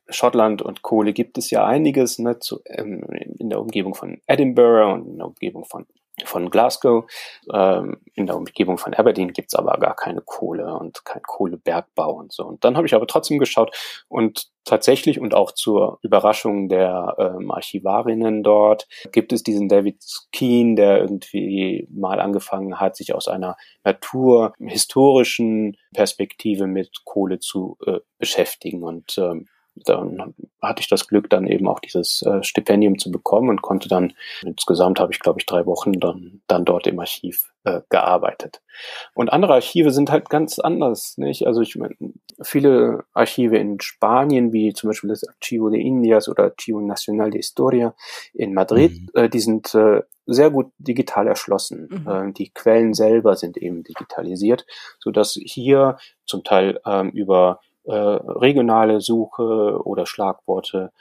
[0.09, 3.05] Schottland und Kohle gibt es ja einiges ne, zu, ähm,
[3.39, 5.87] in der Umgebung von Edinburgh und in der Umgebung von
[6.25, 7.05] von Glasgow.
[7.53, 12.33] Ähm, in der Umgebung von Aberdeen gibt's aber gar keine Kohle und kein Kohlebergbau und
[12.33, 12.45] so.
[12.45, 13.77] Und dann habe ich aber trotzdem geschaut
[14.09, 20.75] und tatsächlich und auch zur Überraschung der ähm, Archivarinnen dort gibt es diesen David Keen,
[20.75, 28.83] der irgendwie mal angefangen hat, sich aus einer naturhistorischen Perspektive mit Kohle zu äh, beschäftigen
[28.83, 29.47] und ähm,
[29.85, 33.89] dann hatte ich das Glück, dann eben auch dieses äh, Stipendium zu bekommen und konnte
[33.89, 38.63] dann, insgesamt habe ich, glaube ich, drei Wochen dann, dann dort im Archiv äh, gearbeitet.
[39.15, 41.47] Und andere Archive sind halt ganz anders, nicht?
[41.47, 41.95] Also ich meine,
[42.43, 47.41] viele Archive in Spanien, wie zum Beispiel das Archivo de Indias oder Archivo Nacional de
[47.41, 47.95] Historia
[48.33, 49.09] in Madrid, mhm.
[49.15, 51.89] äh, die sind äh, sehr gut digital erschlossen.
[51.91, 52.09] Mhm.
[52.09, 54.67] Äh, die Quellen selber sind eben digitalisiert,
[54.99, 60.93] so dass hier zum Teil ähm, über äh, regionale Suche oder Schlagworte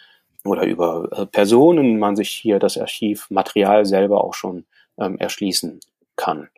[0.43, 4.65] oder über äh, Personen man sich hier das Archivmaterial selber auch schon
[4.97, 5.79] ähm, erschließen
[6.15, 6.49] kann.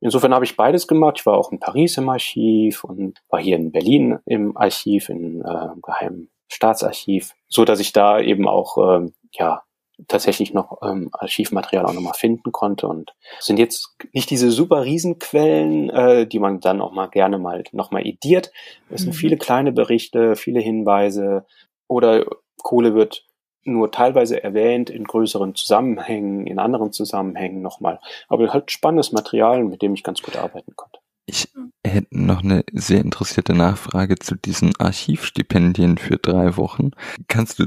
[0.00, 1.20] Insofern habe ich beides gemacht.
[1.20, 5.42] Ich war auch in Paris im Archiv und war hier in Berlin im Archiv, im
[5.42, 9.62] äh, Geheimen Staatsarchiv, so dass ich da eben auch ähm, ja
[10.08, 15.90] tatsächlich noch ähm, Archivmaterial auch nochmal finden konnte und sind jetzt nicht diese super Riesenquellen,
[15.90, 18.52] äh, die man dann auch mal gerne mal nochmal ediert.
[18.90, 19.16] Es sind mhm.
[19.16, 21.46] viele kleine Berichte, viele Hinweise
[21.88, 22.24] oder
[22.62, 23.24] Kohle wird
[23.64, 28.00] nur teilweise erwähnt in größeren Zusammenhängen, in anderen Zusammenhängen nochmal.
[28.28, 30.98] Aber halt spannendes Material, mit dem ich ganz gut arbeiten konnte.
[31.26, 31.48] Ich
[31.86, 36.90] hätte noch eine sehr interessierte Nachfrage zu diesen Archivstipendien für drei Wochen.
[37.28, 37.66] Kannst du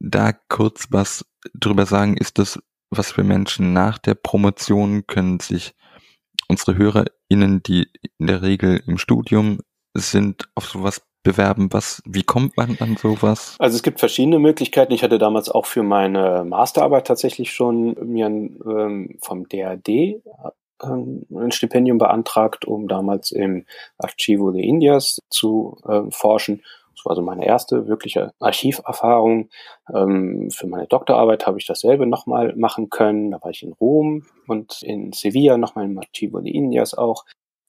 [0.00, 2.58] da kurz was drüber sagen, ist das
[2.90, 5.74] was für Menschen nach der Promotion können sich
[6.48, 9.60] unsere HörerInnen, die in der Regel im Studium
[9.94, 11.68] sind, auf sowas bewerben?
[11.72, 13.56] Was, wie kommt man an sowas?
[13.58, 14.92] Also es gibt verschiedene Möglichkeiten.
[14.92, 20.22] Ich hatte damals auch für meine Masterarbeit tatsächlich schon mir ähm, vom DRD
[20.82, 23.66] ähm, ein Stipendium beantragt, um damals im
[23.98, 26.62] Archivo de Indias zu äh, forschen.
[26.98, 29.50] Das war so meine erste wirkliche Archiverfahrung.
[29.94, 33.30] Ähm, für meine Doktorarbeit habe ich dasselbe nochmal machen können.
[33.30, 37.24] Da war ich in Rom und in Sevilla nochmal im Archivo de Indias auch.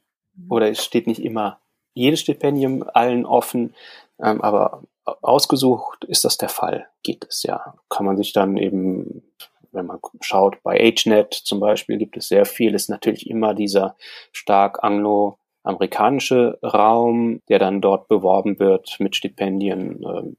[0.50, 1.60] oder es steht nicht immer
[1.94, 3.76] jedes Stipendium allen offen,
[4.22, 7.76] ähm, aber ausgesucht ist das der Fall, geht es ja.
[7.90, 9.24] Kann man sich dann eben,
[9.72, 13.96] wenn man schaut, bei HNet zum Beispiel gibt es sehr viel, ist natürlich immer dieser
[14.32, 20.04] stark anglo-amerikanische Raum, der dann dort beworben wird mit Stipendien.
[20.04, 20.38] Ähm,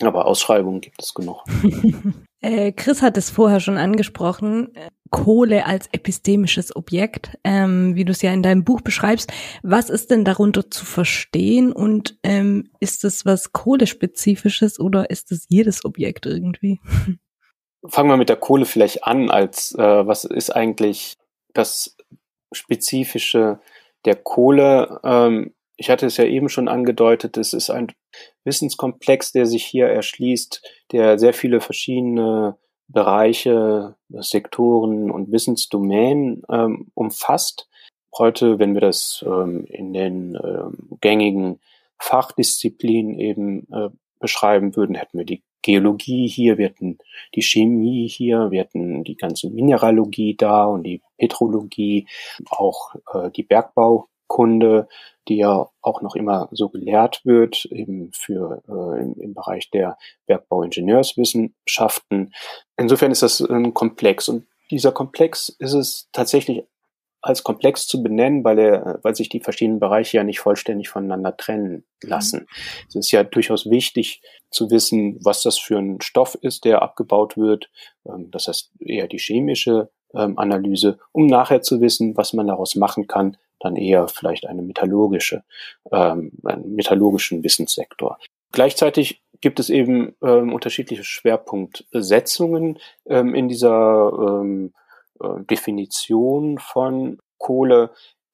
[0.00, 1.44] aber Ausschreibungen gibt es genug.
[2.42, 4.72] Äh, Chris hat es vorher schon angesprochen,
[5.10, 9.32] Kohle als epistemisches Objekt, ähm, wie du es ja in deinem Buch beschreibst.
[9.62, 15.46] Was ist denn darunter zu verstehen und ähm, ist es was Kohlespezifisches oder ist es
[15.48, 16.80] jedes Objekt irgendwie?
[17.86, 21.18] Fangen wir mit der Kohle vielleicht an, als äh, was ist eigentlich
[21.52, 21.96] das
[22.52, 23.60] Spezifische
[24.04, 25.00] der Kohle?
[25.04, 27.88] Ähm, ich hatte es ja eben schon angedeutet, es ist ein
[28.44, 37.68] Wissenskomplex, der sich hier erschließt, der sehr viele verschiedene Bereiche, Sektoren und Wissensdomänen ähm, umfasst.
[38.16, 41.58] Heute, wenn wir das ähm, in den ähm, gängigen
[41.98, 43.88] Fachdisziplinen eben äh,
[44.20, 46.98] beschreiben würden, hätten wir die Geologie hier, wir hätten
[47.34, 52.06] die Chemie hier, wir hätten die ganze Mineralogie da und die Petrologie,
[52.50, 54.88] auch äh, die Bergbau Kunde,
[55.28, 59.98] die ja auch noch immer so gelehrt wird, eben für äh, im, im Bereich der
[60.26, 62.32] Bergbauingenieurswissenschaften.
[62.78, 66.64] Insofern ist das ein Komplex und dieser Komplex ist es tatsächlich
[67.20, 71.36] als komplex zu benennen, weil er, weil sich die verschiedenen Bereiche ja nicht vollständig voneinander
[71.36, 72.40] trennen lassen.
[72.40, 72.46] Mhm.
[72.88, 77.36] Es ist ja durchaus wichtig zu wissen, was das für ein Stoff ist, der abgebaut
[77.36, 77.68] wird.
[78.06, 82.74] Ähm, das heißt eher die chemische ähm, Analyse, um nachher zu wissen, was man daraus
[82.74, 85.44] machen kann, dann eher vielleicht eine metallurgische,
[85.90, 88.18] ähm, einen metallurgischen Wissenssektor.
[88.50, 94.72] Gleichzeitig gibt es eben ähm, unterschiedliche Schwerpunktsetzungen ähm, in dieser ähm,
[95.20, 97.90] äh, Definition von Kohle,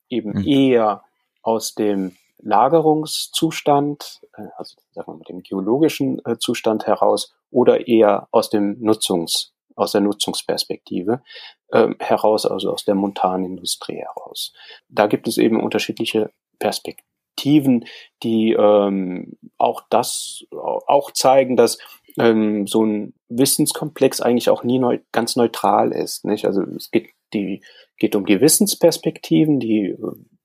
[0.08, 0.46] eben mhm.
[0.46, 1.02] eher
[1.42, 8.28] aus dem Lagerungszustand, äh, also sagen wir mal dem geologischen äh, Zustand heraus oder eher
[8.30, 11.22] aus dem Nutzungs aus der Nutzungsperspektive
[11.70, 14.52] äh, heraus, also aus der Montanindustrie heraus.
[14.88, 17.84] Da gibt es eben unterschiedliche Perspektiven,
[18.22, 21.78] die ähm, auch das auch zeigen, dass
[22.18, 26.24] ähm, so ein Wissenskomplex eigentlich auch nie neu, ganz neutral ist.
[26.24, 26.46] Nicht?
[26.46, 27.62] Also es geht, die,
[27.98, 29.96] geht um die Wissensperspektiven, die äh,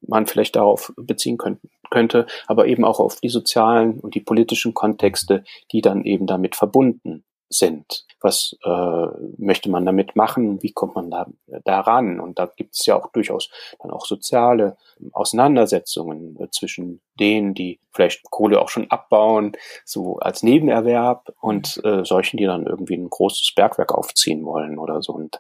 [0.02, 4.74] man vielleicht darauf beziehen könnte, könnte, aber eben auch auf die sozialen und die politischen
[4.74, 8.06] Kontexte, die dann eben damit verbunden sind.
[8.22, 9.06] Was äh,
[9.38, 10.62] möchte man damit machen?
[10.64, 11.28] Wie kommt man da
[11.66, 12.20] daran?
[12.20, 13.50] Und da gibt es ja auch durchaus
[13.82, 14.78] dann auch soziale
[15.12, 19.54] Auseinandersetzungen äh, zwischen denen, die vielleicht Kohle auch schon abbauen,
[19.86, 25.02] so als Nebenerwerb und äh, solchen, die dann irgendwie ein großes Bergwerk aufziehen wollen oder
[25.02, 25.14] so.
[25.14, 25.40] Und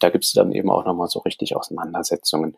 [0.00, 2.56] da gibt es dann eben auch nochmal so richtig Auseinandersetzungen.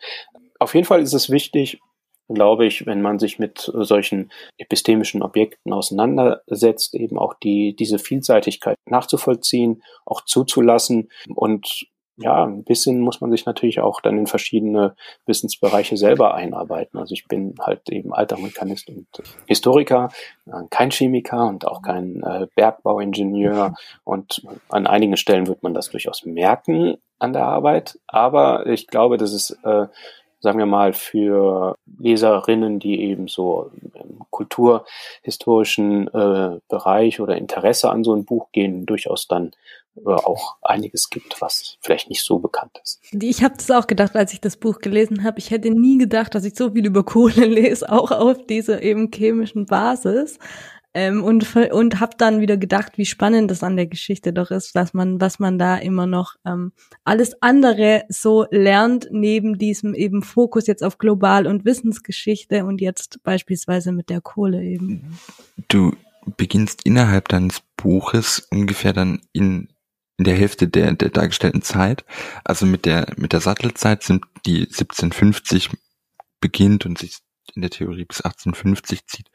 [0.58, 1.80] Auf jeden Fall ist es wichtig,
[2.28, 8.76] glaube ich, wenn man sich mit solchen epistemischen Objekten auseinandersetzt, eben auch die, diese Vielseitigkeit
[8.86, 11.86] nachzuvollziehen, auch zuzulassen und
[12.18, 14.96] ja, ein bisschen muss man sich natürlich auch dann in verschiedene
[15.26, 16.98] Wissensbereiche selber einarbeiten.
[16.98, 19.06] Also ich bin halt eben alter Mechanist und
[19.46, 20.08] Historiker,
[20.46, 23.74] äh, kein Chemiker und auch kein äh, Bergbauingenieur.
[24.04, 27.98] Und an einigen Stellen wird man das durchaus merken an der Arbeit.
[28.06, 29.86] Aber ich glaube, dass es äh,
[30.40, 38.04] sagen wir mal, für Leserinnen, die eben so im kulturhistorischen äh, Bereich oder Interesse an
[38.04, 39.52] so ein Buch gehen, durchaus dann
[40.04, 43.00] äh, auch einiges gibt, was vielleicht nicht so bekannt ist.
[43.12, 45.38] Ich habe das auch gedacht, als ich das Buch gelesen habe.
[45.38, 49.10] Ich hätte nie gedacht, dass ich so viel über Kohle lese, auch auf dieser eben
[49.12, 50.38] chemischen Basis.
[50.98, 54.74] Ähm, und und habe dann wieder gedacht, wie spannend das an der Geschichte doch ist,
[54.74, 56.72] dass man, was man da immer noch ähm,
[57.04, 63.22] alles andere so lernt, neben diesem eben Fokus jetzt auf Global- und Wissensgeschichte und jetzt
[63.22, 65.18] beispielsweise mit der Kohle eben.
[65.68, 65.92] Du
[66.38, 69.68] beginnst innerhalb deines Buches ungefähr dann in
[70.18, 72.06] in der Hälfte der, der dargestellten Zeit,
[72.42, 75.68] also mit der, mit der Sattelzeit sind die 1750
[76.40, 77.18] beginnt und sich
[77.54, 79.30] in der Theorie bis 1850 zieht,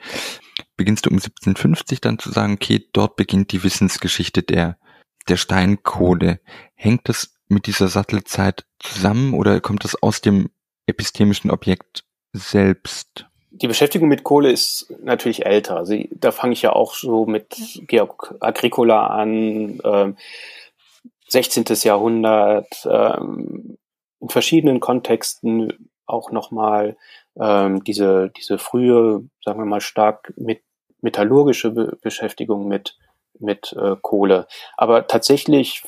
[0.82, 4.80] beginnst du um 1750 dann zu sagen, okay, dort beginnt die Wissensgeschichte der,
[5.30, 6.40] der Steinkohle.
[6.74, 10.50] Hängt das mit dieser Sattelzeit zusammen oder kommt das aus dem
[10.88, 12.04] epistemischen Objekt
[12.34, 13.28] selbst?
[13.52, 15.78] Die Beschäftigung mit Kohle ist natürlich älter.
[15.78, 17.56] Also da fange ich ja auch so mit
[17.86, 20.18] Georg Agricola an, ähm,
[21.28, 21.66] 16.
[21.84, 23.78] Jahrhundert, ähm,
[24.20, 26.98] in verschiedenen Kontexten auch nochmal
[27.40, 30.64] ähm, diese, diese frühe, sagen wir mal, stark mit
[31.02, 32.97] metallurgische Be Beschäftigung mit,
[33.39, 34.47] mit äh, Kohle.
[34.78, 35.84] Aber tatsächlich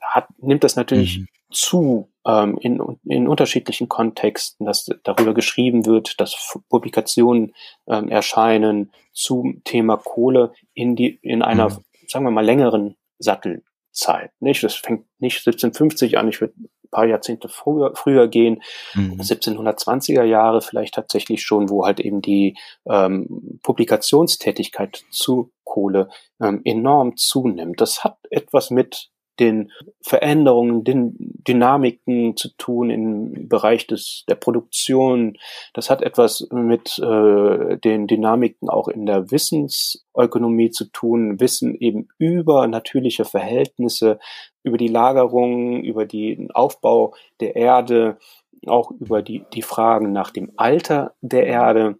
[0.00, 1.28] hat, nimmt das natürlich mhm.
[1.50, 7.54] zu ähm, in, in unterschiedlichen Kontexten, dass darüber geschrieben wird, dass Publikationen
[7.86, 11.84] ähm, erscheinen zum Thema Kohle in, die, in einer, mhm.
[12.08, 14.32] sagen wir mal, längeren Sattelzeit.
[14.40, 14.62] Nicht?
[14.62, 16.54] Das fängt nicht 1750 an, ich würde
[16.92, 18.62] paar Jahrzehnte früher, früher gehen,
[18.94, 19.20] mhm.
[19.20, 22.56] 1720er Jahre vielleicht tatsächlich schon, wo halt eben die
[22.88, 26.08] ähm, Publikationstätigkeit zu Kohle
[26.40, 27.80] ähm, enorm zunimmt.
[27.80, 29.72] Das hat etwas mit den
[30.02, 35.36] Veränderungen, den Dynamiken zu tun im Bereich des, der Produktion.
[35.72, 42.08] Das hat etwas mit äh, den Dynamiken auch in der Wissensökonomie zu tun, Wissen eben
[42.18, 44.18] über natürliche Verhältnisse,
[44.62, 48.18] über die Lagerung, über den Aufbau der Erde,
[48.66, 51.98] auch über die, die Fragen nach dem Alter der Erde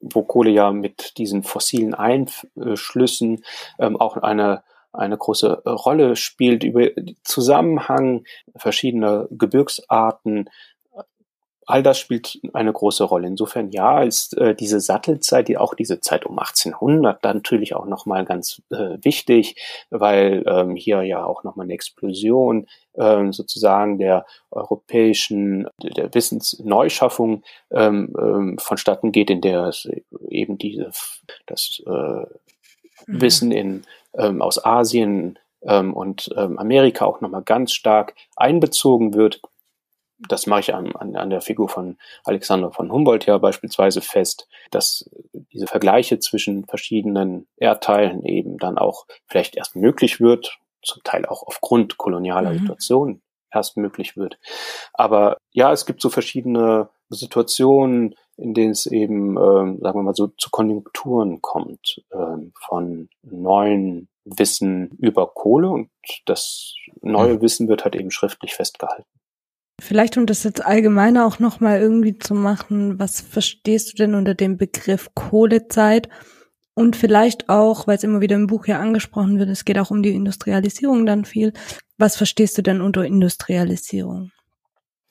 [0.00, 3.44] wo Kohle ja mit diesen fossilen Einschlüssen
[3.78, 6.88] ähm, auch eine eine große Rolle spielt, über
[7.22, 8.24] Zusammenhang
[8.56, 10.50] verschiedener Gebirgsarten.
[11.66, 13.28] All das spielt eine große Rolle.
[13.28, 17.86] Insofern ja, ist äh, diese Sattelzeit, die auch diese Zeit um 1800 dann natürlich auch
[17.86, 19.56] nochmal ganz äh, wichtig,
[19.90, 28.14] weil ähm, hier ja auch nochmal eine Explosion ähm, sozusagen der europäischen, der Wissensneuschaffung ähm,
[28.18, 29.88] ähm, vonstatten geht, in der es
[30.28, 30.90] eben diese,
[31.46, 32.26] das äh, mhm.
[33.06, 33.82] Wissen in
[34.14, 39.40] ähm, aus Asien ähm, und ähm, Amerika auch nochmal ganz stark einbezogen wird.
[40.28, 44.48] Das mache ich an, an, an der Figur von Alexander von Humboldt ja beispielsweise fest,
[44.70, 45.08] dass
[45.52, 51.42] diese Vergleiche zwischen verschiedenen Erdteilen eben dann auch vielleicht erst möglich wird, zum Teil auch
[51.42, 52.58] aufgrund kolonialer mhm.
[52.58, 54.38] Situationen erst möglich wird.
[54.92, 60.14] Aber ja, es gibt so verschiedene Situationen, in denen es eben, ähm, sagen wir mal
[60.14, 65.90] so, zu Konjunkturen kommt ähm, von neuen Wissen über Kohle und
[66.26, 67.40] das neue.
[67.40, 69.08] Wissen wird halt eben schriftlich festgehalten.
[69.80, 74.34] Vielleicht um das jetzt allgemeiner auch nochmal irgendwie zu machen, was verstehst du denn unter
[74.34, 76.08] dem Begriff Kohlezeit?
[76.74, 79.90] Und vielleicht auch, weil es immer wieder im Buch ja angesprochen wird, es geht auch
[79.90, 81.52] um die Industrialisierung dann viel.
[81.98, 84.30] Was verstehst du denn unter Industrialisierung?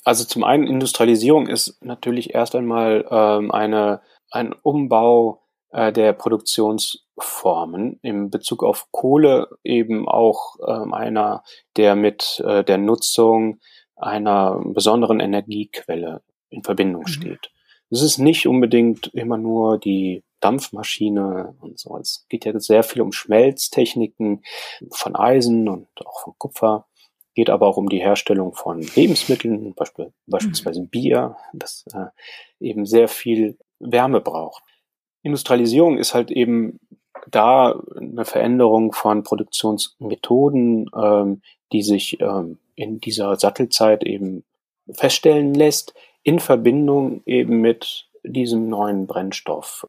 [0.04, 4.02] Also zum einen Industrialisierung ist natürlich erst einmal ähm, eine,
[4.32, 8.00] ein Umbau äh, der Produktionsformen.
[8.02, 11.44] In Bezug auf Kohle eben auch ähm, einer,
[11.78, 13.60] der mit äh, der Nutzung
[14.00, 17.08] einer besonderen Energiequelle in Verbindung mhm.
[17.08, 17.52] steht.
[17.90, 21.98] Es ist nicht unbedingt immer nur die Dampfmaschine und so.
[21.98, 24.44] Es geht ja sehr viel um Schmelztechniken
[24.92, 26.86] von Eisen und auch von Kupfer.
[27.34, 30.90] Geht aber auch um die Herstellung von Lebensmitteln, beispiel, beispielsweise mhm.
[30.90, 32.08] Bier, das äh,
[32.60, 34.64] eben sehr viel Wärme braucht.
[35.22, 36.80] Industrialisierung ist halt eben
[37.30, 41.42] da eine Veränderung von Produktionsmethoden, ähm,
[41.72, 44.46] die sich ähm, in dieser Sattelzeit eben
[44.94, 49.86] feststellen lässt, in Verbindung eben mit diesem neuen Brennstoff.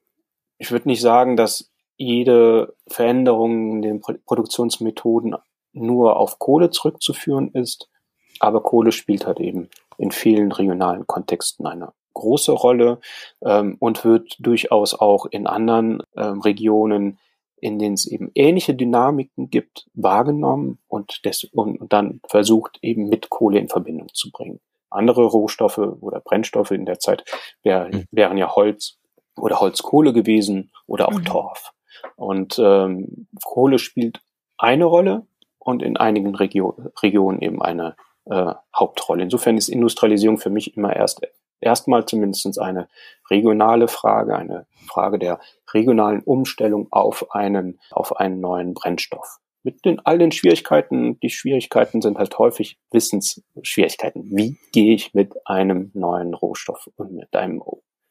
[0.58, 5.36] Ich würde nicht sagen, dass jede Veränderung in den Produktionsmethoden
[5.72, 7.88] nur auf Kohle zurückzuführen ist,
[8.40, 12.98] aber Kohle spielt halt eben in vielen regionalen Kontexten eine große Rolle
[13.42, 17.18] ähm, und wird durchaus auch in anderen ähm, Regionen,
[17.60, 23.08] in denen es eben ähnliche Dynamiken gibt, wahrgenommen und, des, und, und dann versucht eben
[23.08, 24.60] mit Kohle in Verbindung zu bringen.
[24.90, 27.24] Andere Rohstoffe oder Brennstoffe in der Zeit
[27.62, 28.04] wär, mhm.
[28.10, 28.98] wären ja Holz
[29.36, 31.24] oder Holzkohle gewesen oder auch mhm.
[31.24, 31.72] Torf.
[32.16, 34.20] Und ähm, Kohle spielt
[34.58, 35.26] eine Rolle
[35.58, 39.22] und in einigen Regio Regionen eben eine äh, Hauptrolle.
[39.22, 41.22] Insofern ist Industrialisierung für mich immer erst
[41.60, 42.88] erstmal zumindest eine
[43.30, 45.40] regionale Frage, eine Frage der
[45.72, 49.38] regionalen Umstellung auf einen, auf einen neuen Brennstoff.
[49.62, 54.24] Mit den, all den Schwierigkeiten, die Schwierigkeiten sind halt häufig Wissensschwierigkeiten.
[54.30, 57.62] Wie gehe ich mit einem neuen Rohstoff und mit einem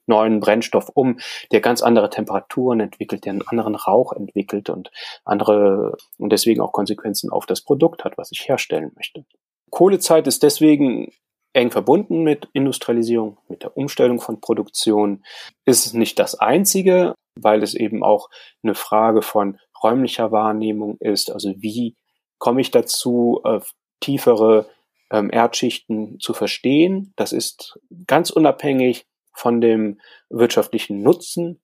[0.06, 1.20] neuen Brennstoff um,
[1.52, 4.91] der ganz andere Temperaturen entwickelt, der einen anderen Rauch entwickelt und
[5.24, 9.26] andere und deswegen auch Konsequenzen auf das Produkt hat, was ich herstellen möchte.
[9.70, 11.12] Kohlezeit ist deswegen
[11.54, 15.24] eng verbunden mit Industrialisierung, mit der Umstellung von Produktion.
[15.66, 18.30] Ist es nicht das einzige, weil es eben auch
[18.64, 21.32] eine Frage von räumlicher Wahrnehmung ist.
[21.32, 21.95] Also wie
[22.38, 23.60] komme ich dazu, äh,
[24.00, 24.70] tiefere
[25.12, 27.14] ähm, Erdschichten zu verstehen?
[27.16, 31.62] Das ist ganz unabhängig von dem wirtschaftlichen Nutzen.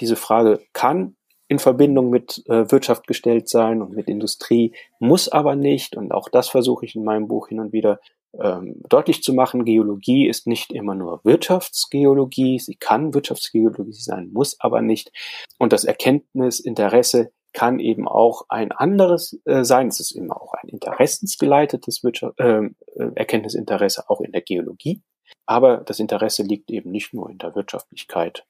[0.00, 1.16] Diese Frage kann
[1.48, 5.96] in Verbindung mit äh, Wirtschaft gestellt sein und mit Industrie, muss aber nicht.
[5.96, 8.00] Und auch das versuche ich in meinem Buch hin und wieder
[8.40, 9.64] ähm, deutlich zu machen.
[9.64, 12.58] Geologie ist nicht immer nur Wirtschaftsgeologie.
[12.58, 15.12] Sie kann Wirtschaftsgeologie sein, muss aber nicht.
[15.58, 19.88] Und das Erkenntnisinteresse kann eben auch ein anderes äh, sein.
[19.88, 22.68] Es ist immer auch ein interessensgeleitetes Wirtschaft, äh,
[23.14, 25.02] Erkenntnisinteresse auch in der Geologie.
[25.46, 28.44] Aber das Interesse liegt eben nicht nur in der Wirtschaftlichkeit,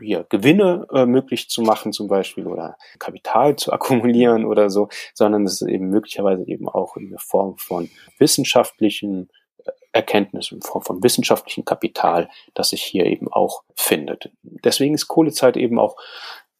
[0.00, 5.44] hier Gewinne äh, möglich zu machen zum Beispiel oder Kapital zu akkumulieren oder so, sondern
[5.44, 9.30] es ist eben möglicherweise eben auch in der Form von wissenschaftlichen
[9.64, 14.30] äh, Erkenntnissen, in Form von wissenschaftlichem Kapital, das sich hier eben auch findet.
[14.42, 15.96] Deswegen ist Kohlezeit eben auch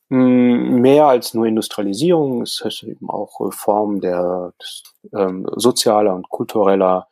[0.08, 4.52] mm, mehr als nur Industrialisierung, es ist eben auch Form der
[5.12, 7.08] ähm, sozialer und kultureller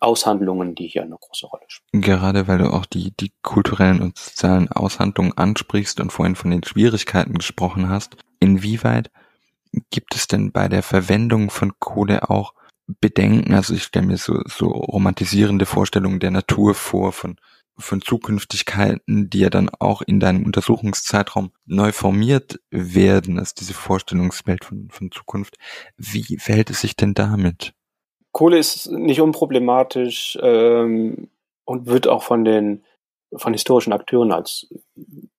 [0.00, 2.02] Aushandlungen, die hier eine große Rolle spielen.
[2.02, 6.64] Gerade weil du auch die, die kulturellen und sozialen Aushandlungen ansprichst und vorhin von den
[6.64, 9.10] Schwierigkeiten gesprochen hast, inwieweit
[9.90, 12.54] gibt es denn bei der Verwendung von Kohle auch
[12.86, 13.54] Bedenken?
[13.54, 17.36] Also ich stelle mir so, so romantisierende Vorstellungen der Natur vor, von,
[17.78, 24.64] von Zukünftigkeiten, die ja dann auch in deinem Untersuchungszeitraum neu formiert werden, also diese Vorstellungswelt
[24.64, 25.56] von, von Zukunft.
[25.96, 27.74] Wie verhält es sich denn damit?
[28.32, 31.28] Kohle ist nicht unproblematisch ähm,
[31.64, 32.84] und wird auch von den
[33.34, 34.68] von historischen Akteuren als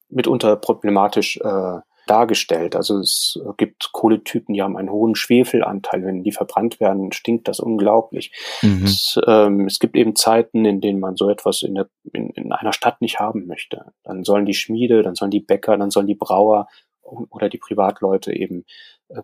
[0.10, 2.76] mitunter problematisch äh, dargestellt.
[2.76, 6.04] Also es gibt Kohletypen, die haben einen hohen Schwefelanteil.
[6.04, 8.32] Wenn die verbrannt werden, stinkt das unglaublich.
[8.62, 8.84] Mhm.
[8.84, 12.52] Es, ähm, es, gibt eben Zeiten, in denen man so etwas in, der, in, in,
[12.52, 13.94] einer Stadt nicht haben möchte.
[14.04, 16.68] Dann sollen die Schmiede, dann sollen die Bäcker, dann sollen die Brauer
[17.02, 18.66] oder die Privatleute eben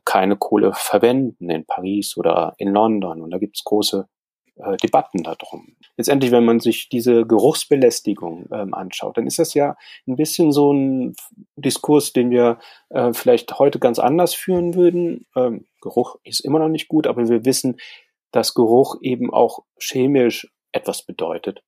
[0.05, 3.21] keine Kohle verwenden in Paris oder in London.
[3.21, 4.07] Und da gibt es große
[4.55, 5.75] äh, Debatten darum.
[5.97, 9.75] Letztendlich, wenn man sich diese Geruchsbelästigung ähm, anschaut, dann ist das ja
[10.07, 11.15] ein bisschen so ein
[11.55, 12.59] Diskurs, den wir
[12.89, 15.25] äh, vielleicht heute ganz anders führen würden.
[15.35, 17.77] Ähm, Geruch ist immer noch nicht gut, aber wir wissen,
[18.31, 21.63] dass Geruch eben auch chemisch etwas bedeutet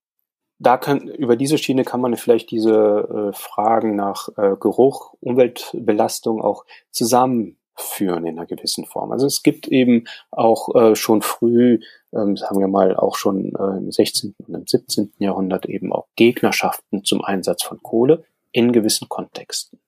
[0.62, 6.40] da kann, über diese Schiene kann man vielleicht diese äh, Fragen nach äh, Geruch, Umweltbelastung
[6.40, 6.64] auch
[7.76, 9.12] zusammenführen in einer gewissen Form.
[9.12, 11.80] Also es gibt eben auch äh, schon früh,
[12.12, 14.34] ähm, sagen wir mal, auch schon äh, im 16.
[14.46, 15.12] und im 17.
[15.18, 19.78] Jahrhundert eben auch Gegnerschaften zum Einsatz von Kohle in gewissen Kontexten.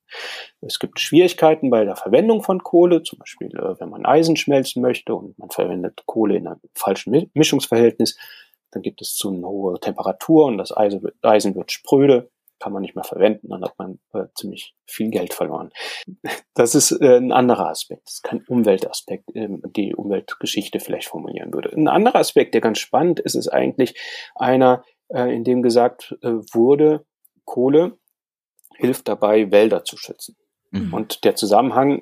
[0.61, 4.83] Es gibt Schwierigkeiten bei der Verwendung von Kohle, zum Beispiel, äh, wenn man Eisen schmelzen
[4.83, 8.17] möchte und man verwendet Kohle in einem falschen Mischungsverhältnis,
[8.71, 12.31] dann gibt es zu eine hohe Temperatur und das Eisen wird spröde,
[12.65, 15.71] kann man nicht mehr verwenden, dann hat man äh, ziemlich viel Geld verloren.
[16.55, 21.53] Das ist äh, ein anderer Aspekt, das ist kein Umweltaspekt, äh, die Umweltgeschichte vielleicht formulieren
[21.53, 21.71] würde.
[21.77, 24.01] Ein anderer Aspekt, der ganz spannend ist, ist eigentlich
[24.35, 27.05] einer, äh, in dem gesagt äh, wurde,
[27.45, 27.99] Kohle
[28.77, 30.35] hilft dabei, Wälder zu schützen.
[30.71, 30.95] Mhm.
[30.95, 32.01] Und der Zusammenhang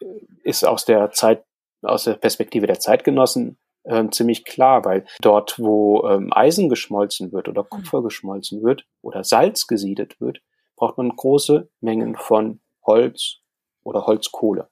[0.00, 0.06] äh,
[0.44, 1.44] ist aus der Zeit,
[1.82, 7.48] aus der Perspektive der Zeitgenossen ähm, ziemlich klar, weil dort, wo ähm, Eisen geschmolzen wird
[7.48, 10.40] oder Kupfer geschmolzen wird oder Salz gesiedet wird,
[10.76, 13.38] braucht man große Mengen von Holz
[13.82, 14.68] oder Holzkohle.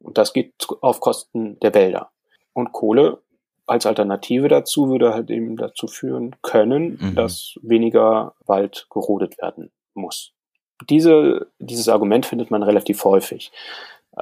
[0.00, 2.10] Und das geht auf Kosten der Wälder.
[2.52, 3.22] Und Kohle
[3.66, 7.14] als Alternative dazu würde halt eben dazu führen können, mhm.
[7.14, 10.32] dass weniger Wald gerodet werden muss.
[10.88, 13.50] Diese, dieses Argument findet man relativ häufig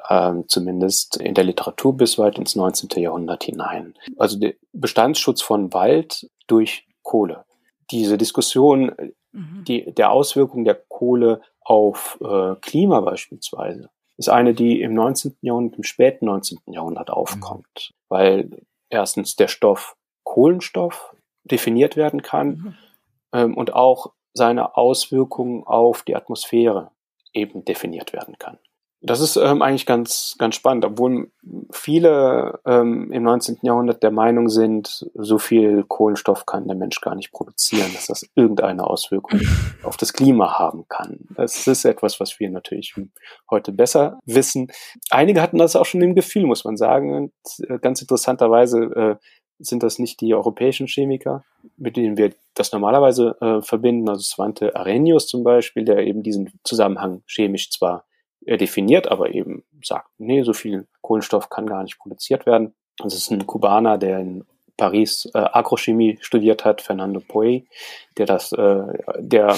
[0.09, 2.91] ähm, zumindest in der Literatur bis weit ins 19.
[2.97, 3.95] Jahrhundert hinein.
[4.17, 7.45] Also der Bestandsschutz von Wald durch Kohle.
[7.91, 8.93] Diese Diskussion
[9.33, 9.65] mhm.
[9.67, 15.37] die, der Auswirkungen der Kohle auf äh, Klima beispielsweise ist eine, die im 19.
[15.43, 16.59] Jahrhundert, im späten 19.
[16.67, 17.95] Jahrhundert aufkommt, mhm.
[18.09, 22.75] weil erstens der Stoff Kohlenstoff definiert werden kann mhm.
[23.33, 26.91] ähm, und auch seine Auswirkungen auf die Atmosphäre
[27.33, 28.59] eben definiert werden kann.
[29.07, 31.31] Das ist ähm, eigentlich ganz, ganz spannend, obwohl
[31.71, 33.59] viele ähm, im 19.
[33.63, 38.29] Jahrhundert der Meinung sind, so viel Kohlenstoff kann der Mensch gar nicht produzieren, dass das
[38.35, 39.41] irgendeine Auswirkung
[39.85, 41.21] auf das Klima haben kann.
[41.37, 42.95] Das ist etwas, was wir natürlich
[43.49, 44.73] heute besser wissen.
[45.11, 47.15] Einige hatten das auch schon im Gefühl, muss man sagen.
[47.15, 47.33] Und
[47.69, 49.17] äh, ganz interessanterweise äh,
[49.61, 51.45] sind das nicht die europäischen Chemiker,
[51.77, 54.09] mit denen wir das normalerweise äh, verbinden.
[54.09, 58.05] Also Svante Arrhenius zum Beispiel, der eben diesen Zusammenhang chemisch zwar
[58.47, 62.75] er definiert aber eben sagt, nee, so viel Kohlenstoff kann gar nicht produziert werden.
[62.99, 64.45] Das ist ein Kubaner, der in
[64.77, 67.65] Paris äh, Agrochemie studiert hat, Fernando Poe,
[68.17, 68.85] der das, äh,
[69.19, 69.57] der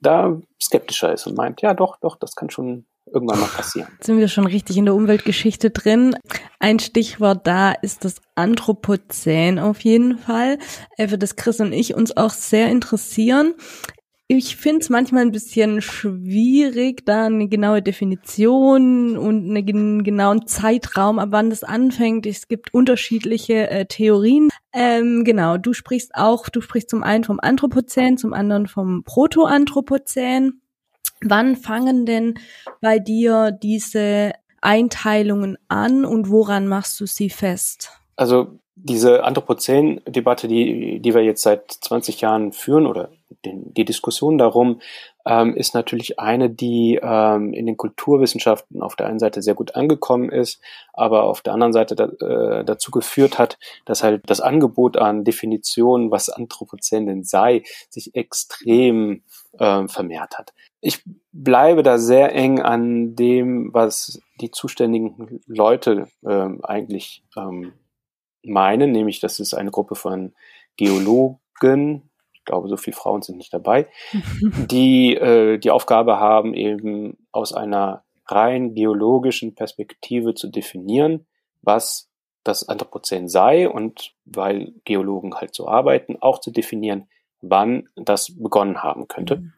[0.00, 3.88] da skeptischer ist und meint, ja doch, doch, das kann schon irgendwann mal passieren.
[3.94, 6.14] Jetzt sind wir schon richtig in der Umweltgeschichte drin.
[6.58, 10.58] Ein Stichwort da ist das Anthropozän auf jeden Fall,
[10.96, 13.54] äh, für das Chris und ich uns auch sehr interessieren.
[14.30, 21.18] Ich finde es manchmal ein bisschen schwierig, da eine genaue Definition und einen genauen Zeitraum,
[21.18, 22.26] ab wann das anfängt.
[22.26, 24.50] Es gibt unterschiedliche äh, Theorien.
[24.74, 30.60] Ähm, genau, du sprichst auch, du sprichst zum einen vom Anthropozän, zum anderen vom Protoanthropozän.
[31.22, 32.34] Wann fangen denn
[32.82, 37.92] bei dir diese Einteilungen an und woran machst du sie fest?
[38.14, 43.08] Also diese Anthropozän-Debatte, die, die wir jetzt seit 20 Jahren führen oder
[43.44, 44.80] den, die Diskussion darum,
[45.26, 49.74] ähm, ist natürlich eine, die ähm, in den Kulturwissenschaften auf der einen Seite sehr gut
[49.74, 50.60] angekommen ist,
[50.92, 55.24] aber auf der anderen Seite da, äh, dazu geführt hat, dass halt das Angebot an
[55.24, 59.22] Definitionen, was Anthropozän denn sei, sich extrem
[59.58, 60.54] äh, vermehrt hat.
[60.80, 61.02] Ich
[61.32, 67.72] bleibe da sehr eng an dem, was die zuständigen Leute äh, eigentlich ähm,
[68.42, 70.32] meinen, nämlich das ist eine Gruppe von
[70.76, 72.07] Geologen,
[72.48, 73.88] glaube, so viele Frauen sind nicht dabei,
[74.70, 81.26] die äh, die Aufgabe haben, eben aus einer rein geologischen Perspektive zu definieren,
[81.62, 82.08] was
[82.44, 87.08] das Anthropozän sei und weil Geologen halt so arbeiten, auch zu definieren,
[87.40, 89.36] wann das begonnen haben könnte.
[89.36, 89.52] Mhm.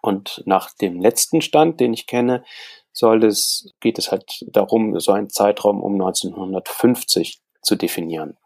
[0.00, 2.44] Und nach dem letzten Stand, den ich kenne,
[2.92, 8.36] soll es, geht es halt darum, so einen Zeitraum um 1950 zu definieren.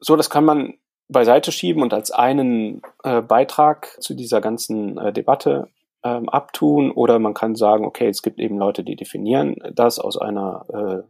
[0.00, 0.74] So, das kann man
[1.08, 5.68] beiseite schieben und als einen äh, Beitrag zu dieser ganzen äh, Debatte
[6.02, 10.18] ähm, abtun oder man kann sagen, okay, es gibt eben Leute, die definieren das aus
[10.18, 11.08] einer äh,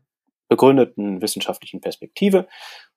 [0.49, 2.47] begründeten wissenschaftlichen Perspektive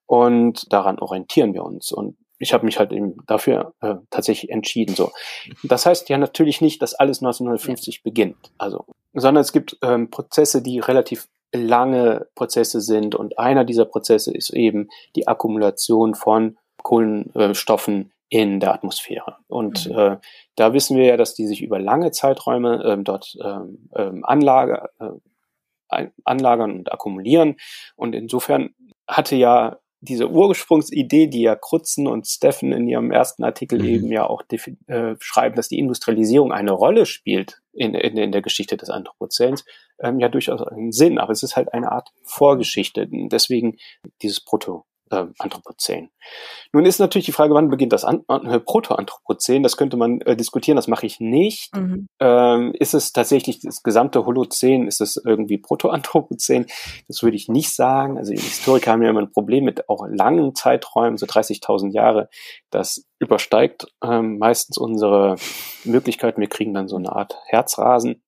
[0.06, 1.92] und daran orientieren wir uns.
[1.92, 4.94] Und ich habe mich halt eben dafür äh, tatsächlich entschieden.
[4.94, 5.10] So,
[5.64, 8.00] das heißt ja natürlich nicht, dass alles 1950 ja.
[8.04, 8.36] beginnt.
[8.58, 13.14] Also, sondern es gibt ähm, Prozesse, die relativ lange Prozesse sind.
[13.14, 16.56] Und einer dieser Prozesse ist eben die Akkumulation von
[16.88, 19.36] Kohlenstoffen in der Atmosphäre.
[19.46, 19.98] Und mhm.
[19.98, 20.16] äh,
[20.56, 24.88] da wissen wir ja, dass die sich über lange Zeiträume ähm, dort ähm, ähm anlager,
[24.98, 27.56] äh, anlagern und akkumulieren.
[27.94, 28.70] Und insofern
[29.06, 33.88] hatte ja diese Ursprungsidee, die ja Krutzen und Steffen in ihrem ersten Artikel mhm.
[33.88, 34.42] eben ja auch
[34.86, 39.66] äh, schreiben, dass die Industrialisierung eine Rolle spielt in, in, in der Geschichte des Anthropozäns,
[40.00, 41.18] ähm, ja durchaus einen Sinn.
[41.18, 43.08] Aber es ist halt eine Art Vorgeschichte.
[43.10, 43.76] Deswegen
[44.22, 46.10] dieses Proto äh, Anthropozän.
[46.72, 49.62] Nun ist natürlich die Frage, wann beginnt das An äh, Protoanthropozän?
[49.62, 51.74] Das könnte man äh, diskutieren, das mache ich nicht.
[51.74, 52.08] Mhm.
[52.20, 56.66] Ähm, ist es tatsächlich das gesamte Holozän, ist es irgendwie Protoanthropozän?
[57.08, 58.18] Das würde ich nicht sagen.
[58.18, 62.28] Also die Historiker haben ja immer ein Problem mit auch langen Zeiträumen, so 30.000 Jahre.
[62.70, 65.36] Das übersteigt ähm, meistens unsere
[65.84, 66.40] Möglichkeiten.
[66.40, 68.22] Wir kriegen dann so eine Art Herzrasen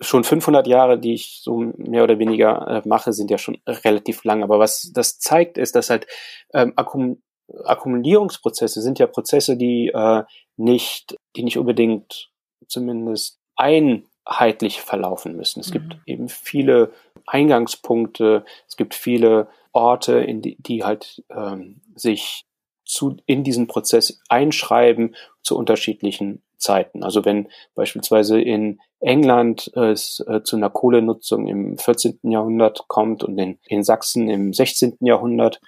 [0.00, 4.24] schon 500 Jahre, die ich so mehr oder weniger äh, mache, sind ja schon relativ
[4.24, 4.42] lang.
[4.42, 6.06] Aber was das zeigt, ist, dass halt
[6.52, 7.22] ähm, Akkum
[7.64, 10.22] Akkumulierungsprozesse sind ja Prozesse, die äh,
[10.56, 12.30] nicht, die nicht unbedingt
[12.68, 15.60] zumindest einheitlich verlaufen müssen.
[15.60, 15.72] Es mhm.
[15.72, 16.92] gibt eben viele
[17.26, 22.44] Eingangspunkte, es gibt viele Orte, in die, die halt ähm, sich
[22.84, 27.02] zu, in diesen Prozess einschreiben zu unterschiedlichen Zeiten.
[27.02, 32.20] Also wenn beispielsweise in England es äh, zu einer Kohlenutzung im 14.
[32.22, 34.98] Jahrhundert kommt und in, in Sachsen im 16.
[35.00, 35.60] Jahrhundert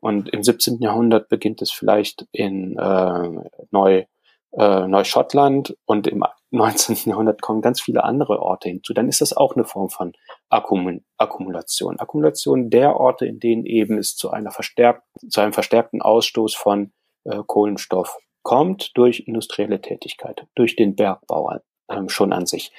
[0.00, 0.80] und im 17.
[0.80, 3.28] Jahrhundert beginnt es vielleicht in äh,
[3.70, 4.04] Neu,
[4.52, 7.10] äh, Neuschottland und im 19.
[7.10, 10.14] Jahrhundert kommen ganz viele andere Orte hinzu, dann ist das auch eine Form von
[10.48, 11.98] Akkum Akkumulation.
[11.98, 16.92] Akkumulation der Orte, in denen eben es zu einer verstärkten, zu einem verstärkten Ausstoß von
[17.24, 18.16] äh, Kohlenstoff
[18.48, 21.58] kommt durch industrielle Tätigkeit, durch den Bergbau
[21.90, 22.72] ähm, schon an sich.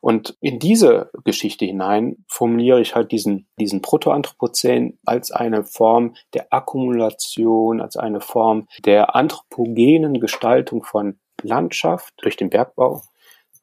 [0.00, 6.52] Und in diese Geschichte hinein formuliere ich halt diesen, diesen Protoanthropozän als eine Form der
[6.52, 13.02] Akkumulation, als eine Form der anthropogenen Gestaltung von Landschaft durch den Bergbau,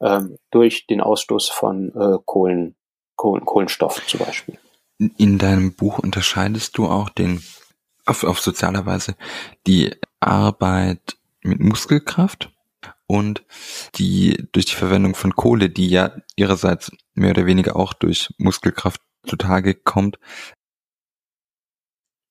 [0.00, 2.74] ähm, durch den Ausstoß von äh, Kohlen,
[3.16, 4.58] Kohlen, Kohlenstoff zum Beispiel.
[5.18, 7.42] In deinem Buch unterscheidest du auch den
[8.06, 9.14] auf, auf sozialer Weise
[9.66, 12.50] die Arbeit mit Muskelkraft
[13.06, 13.44] und
[13.96, 19.00] die durch die Verwendung von Kohle, die ja ihrerseits mehr oder weniger auch durch Muskelkraft
[19.26, 20.18] zutage kommt.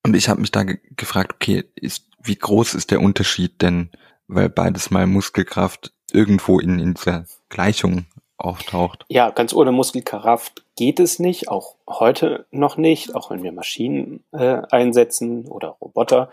[0.05, 3.91] Und ich habe mich da ge gefragt, okay, ist, wie groß ist der Unterschied denn,
[4.28, 8.05] weil beides mal Muskelkraft irgendwo in, in dieser Gleichung
[8.38, 9.05] auftaucht?
[9.10, 14.24] Ja, ganz ohne Muskelkraft geht es nicht, auch heute noch nicht, auch wenn wir Maschinen
[14.32, 16.32] äh, einsetzen oder Roboter.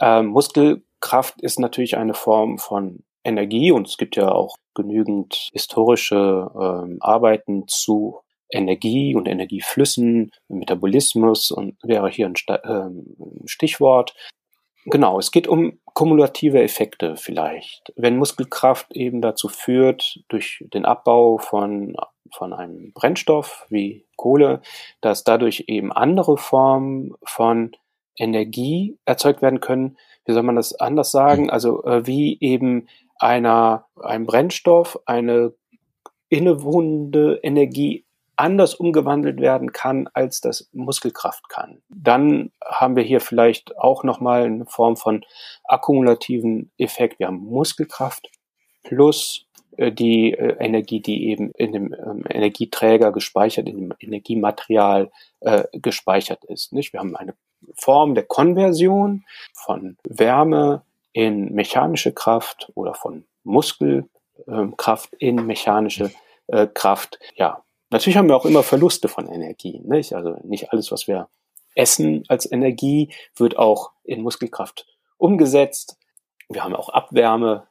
[0.00, 5.50] Ähm, Muskel Kraft ist natürlich eine Form von Energie und es gibt ja auch genügend
[5.52, 8.20] historische ähm, Arbeiten zu
[8.50, 12.34] Energie und Energieflüssen, Metabolismus und wäre hier ein,
[12.64, 13.16] ähm,
[13.46, 14.14] Stichwort.
[14.84, 17.92] Genau, es geht um kumulative Effekte vielleicht.
[17.96, 21.96] Wenn Muskelkraft eben dazu führt, durch den Abbau von,
[22.32, 24.62] von einem Brennstoff wie Kohle,
[25.00, 27.72] dass dadurch eben andere Formen von
[28.16, 31.44] Energie erzeugt werden können, wie soll man das anders sagen?
[31.44, 31.50] Hm.
[31.50, 35.54] Also äh, wie eben einer, ein Brennstoff, eine
[36.28, 38.04] innewohnende Energie
[38.36, 41.82] anders umgewandelt werden kann, als das Muskelkraft kann.
[41.88, 45.24] Dann haben wir hier vielleicht auch nochmal eine Form von
[45.64, 47.18] akkumulativen Effekt.
[47.18, 48.28] Wir haben Muskelkraft
[48.82, 49.46] plus
[49.76, 55.10] äh, die äh, Energie, die eben in dem ähm, Energieträger gespeichert, in dem Energiematerial
[55.40, 56.72] äh, gespeichert ist.
[56.72, 56.92] Nicht?
[56.92, 57.34] Wir haben eine
[57.74, 66.10] Form der Konversion von Wärme in mechanische Kraft oder von Muskelkraft in mechanische
[66.48, 67.18] äh, Kraft.
[67.36, 69.80] Ja, natürlich haben wir auch immer Verluste von Energie.
[69.84, 70.12] Nicht?
[70.12, 71.28] Also nicht alles, was wir
[71.74, 74.86] essen als Energie, wird auch in Muskelkraft
[75.18, 75.98] umgesetzt.
[76.48, 77.66] Wir haben auch Abwärme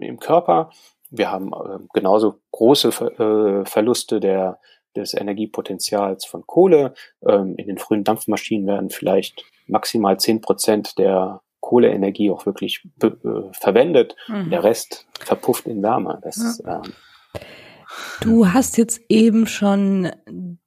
[0.00, 0.70] im Körper.
[1.10, 4.58] Wir haben äh, genauso große äh, Verluste der
[4.96, 6.94] des Energiepotenzials von Kohle.
[7.26, 13.10] Ähm, in den frühen Dampfmaschinen werden vielleicht maximal zehn Prozent der Kohleenergie auch wirklich äh,
[13.52, 14.16] verwendet.
[14.28, 14.50] Mhm.
[14.50, 16.18] Der Rest verpufft in Wärme.
[16.22, 16.82] Das, ja.
[16.84, 16.92] ähm,
[18.20, 20.10] Du hast jetzt eben schon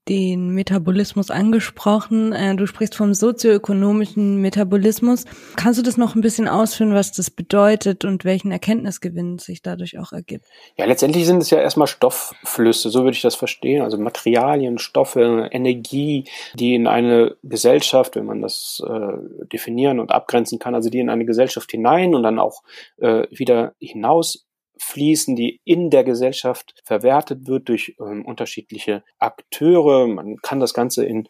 [0.10, 2.34] den Metabolismus angesprochen.
[2.34, 5.26] Äh, du sprichst vom sozioökonomischen Metabolismus.
[5.56, 9.98] Kannst du das noch ein bisschen ausführen, was das bedeutet und welchen Erkenntnisgewinn sich dadurch
[9.98, 10.46] auch ergibt?
[10.78, 13.82] Ja, letztendlich sind es ja erstmal Stoffflüsse, so würde ich das verstehen.
[13.82, 20.60] Also Materialien, Stoffe, Energie, die in eine Gesellschaft, wenn man das äh, definieren und abgrenzen
[20.60, 22.64] kann, also die in eine Gesellschaft hinein und dann auch
[22.98, 24.46] äh, wieder hinaus
[24.84, 30.08] fließen, die in der Gesellschaft verwertet wird durch ähm, unterschiedliche Akteure.
[30.08, 31.28] Man kann das Ganze in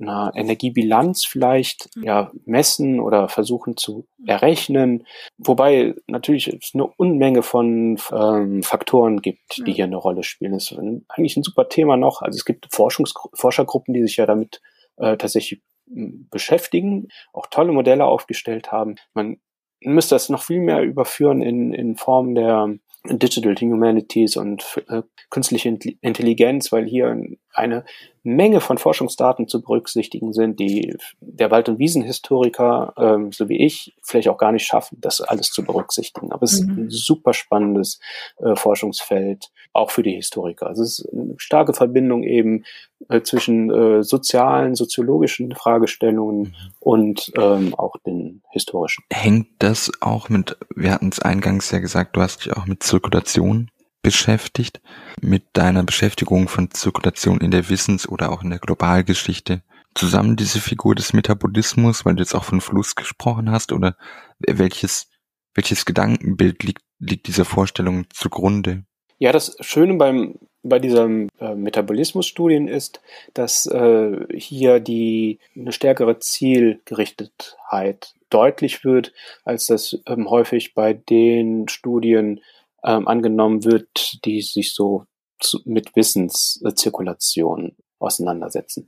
[0.00, 5.06] einer Energiebilanz vielleicht ja messen oder versuchen zu errechnen,
[5.38, 10.52] wobei natürlich es eine Unmenge von ähm, Faktoren gibt, die hier eine Rolle spielen.
[10.52, 10.78] Das ist
[11.08, 12.22] eigentlich ein super Thema noch.
[12.22, 14.60] Also es gibt Forschungs Forschergruppen, die sich ja damit
[14.96, 18.96] äh, tatsächlich beschäftigen, auch tolle Modelle aufgestellt haben.
[19.14, 19.38] Man
[19.80, 22.74] müsste das noch viel mehr überführen in, in Form der
[23.04, 27.16] Digital Humanities und äh, künstliche Intelligenz, weil hier
[27.52, 27.84] eine
[28.22, 33.96] Menge von Forschungsdaten zu berücksichtigen sind, die der Wald- und Wiesenhistoriker, ähm, so wie ich,
[34.02, 36.32] vielleicht auch gar nicht schaffen, das alles zu berücksichtigen.
[36.32, 36.70] Aber es mhm.
[36.70, 38.00] ist ein super spannendes
[38.38, 40.66] äh, Forschungsfeld, auch für die Historiker.
[40.66, 42.64] Also es ist eine starke Verbindung eben
[43.08, 46.54] äh, zwischen äh, sozialen, soziologischen Fragestellungen mhm.
[46.80, 49.04] und ähm, auch den historischen.
[49.10, 52.82] Hängt das auch mit, wir hatten es eingangs ja gesagt, du hast dich auch mit
[52.82, 53.70] Zirkulation
[54.02, 54.80] beschäftigt,
[55.20, 59.62] mit deiner Beschäftigung von Zirkulation in der Wissens- oder auch in der Globalgeschichte
[59.94, 63.96] zusammen diese Figur des Metabolismus, weil du jetzt auch von Fluss gesprochen hast, oder
[64.38, 65.10] welches,
[65.54, 68.84] welches Gedankenbild liegt, liegt dieser Vorstellung zugrunde?
[69.18, 73.00] Ja, das Schöne beim, bei diesen äh, Metabolismusstudien ist,
[73.34, 79.12] dass äh, hier die eine stärkere Zielgerichtetheit deutlich wird,
[79.44, 82.40] als das ähm, häufig bei den Studien
[82.84, 85.04] ähm, angenommen wird, die sich so
[85.40, 88.86] zu, mit Wissenszirkulation auseinandersetzen.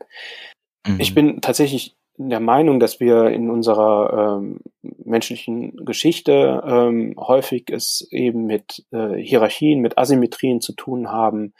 [0.86, 1.00] Mhm.
[1.00, 8.06] Ich bin tatsächlich der Meinung, dass wir in unserer ähm, menschlichen Geschichte ähm, häufig es
[8.10, 11.54] eben mit äh, Hierarchien, mit Asymmetrien zu tun haben,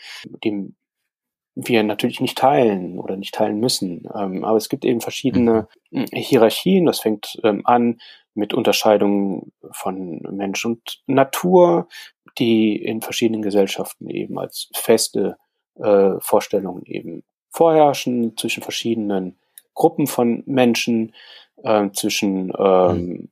[0.44, 0.74] die
[1.54, 4.06] wir natürlich nicht teilen oder nicht teilen müssen.
[4.14, 6.06] Ähm, aber es gibt eben verschiedene mhm.
[6.12, 6.86] Hierarchien.
[6.86, 7.98] Das fängt ähm, an
[8.34, 11.88] mit Unterscheidungen von Mensch und Natur,
[12.40, 15.36] die in verschiedenen Gesellschaften eben als feste
[15.76, 19.38] äh, Vorstellungen eben vorherrschen zwischen verschiedenen
[19.74, 21.14] Gruppen von Menschen,
[21.62, 23.28] äh, zwischen ähm, mhm.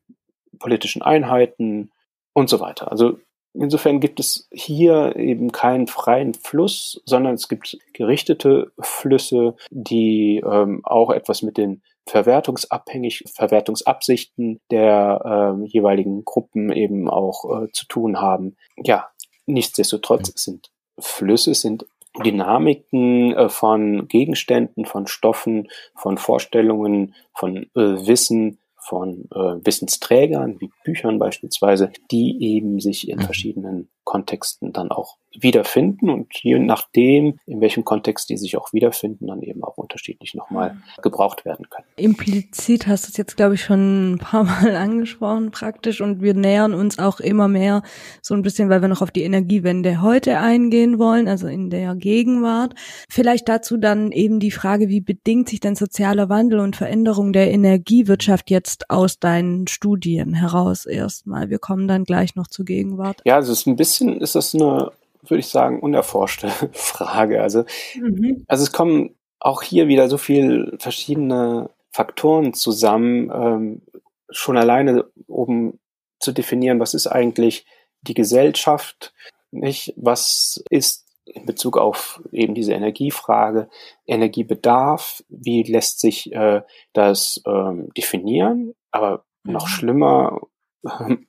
[0.58, 1.90] politischen Einheiten
[2.32, 2.90] und so weiter.
[2.90, 3.18] Also
[3.54, 10.80] insofern gibt es hier eben keinen freien Fluss, sondern es gibt gerichtete Flüsse, die ähm,
[10.84, 18.20] auch etwas mit den verwertungsabhängig, Verwertungsabsichten der äh, jeweiligen Gruppen eben auch äh, zu tun
[18.20, 18.56] haben.
[18.76, 19.08] Ja,
[19.46, 21.86] nichtsdestotrotz sind Flüsse, sind
[22.24, 30.70] Dynamiken äh, von Gegenständen, von Stoffen, von Vorstellungen, von äh, Wissen, von äh, Wissensträgern, wie
[30.84, 33.22] Büchern beispielsweise, die eben sich in mhm.
[33.22, 39.26] verschiedenen Kontexten dann auch wiederfinden und je nachdem, in welchem Kontext die sich auch wiederfinden,
[39.26, 41.86] dann eben auch unterschiedlich nochmal gebraucht werden können.
[41.96, 46.32] Implizit hast du es jetzt, glaube ich, schon ein paar Mal angesprochen praktisch und wir
[46.32, 47.82] nähern uns auch immer mehr
[48.22, 51.94] so ein bisschen, weil wir noch auf die Energiewende heute eingehen wollen, also in der
[51.94, 52.74] Gegenwart.
[53.10, 57.50] Vielleicht dazu dann eben die Frage, wie bedingt sich denn sozialer Wandel und Veränderung der
[57.50, 61.50] Energiewirtschaft jetzt aus deinen Studien heraus erstmal?
[61.50, 63.20] Wir kommen dann gleich noch zur Gegenwart.
[63.26, 64.92] Ja, also es ist ein bisschen bisschen ist das eine,
[65.22, 67.42] würde ich sagen, unerforschte Frage.
[67.42, 68.44] Also, mhm.
[68.46, 73.82] also es kommen auch hier wieder so viele verschiedene Faktoren zusammen, ähm,
[74.30, 75.78] schon alleine, um
[76.20, 77.66] zu definieren, was ist eigentlich
[78.02, 79.14] die Gesellschaft,
[79.50, 79.94] nicht?
[79.96, 83.68] Was ist in Bezug auf eben diese Energiefrage,
[84.06, 88.74] Energiebedarf, wie lässt sich äh, das ähm, definieren?
[88.90, 89.70] Aber noch mhm.
[89.70, 90.40] schlimmer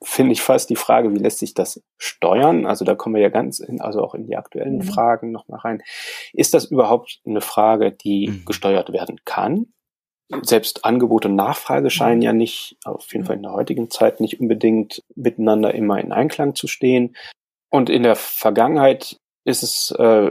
[0.03, 2.65] finde ich fast die Frage, wie lässt sich das steuern?
[2.65, 4.83] Also da kommen wir ja ganz in, also auch in die aktuellen mhm.
[4.83, 5.83] Fragen nochmal rein.
[6.33, 8.45] Ist das überhaupt eine Frage, die mhm.
[8.45, 9.67] gesteuert werden kann?
[10.43, 14.39] Selbst Angebot und Nachfrage scheinen ja nicht, auf jeden Fall in der heutigen Zeit, nicht
[14.39, 17.15] unbedingt miteinander immer in Einklang zu stehen.
[17.71, 20.29] Und in der Vergangenheit ist es äh,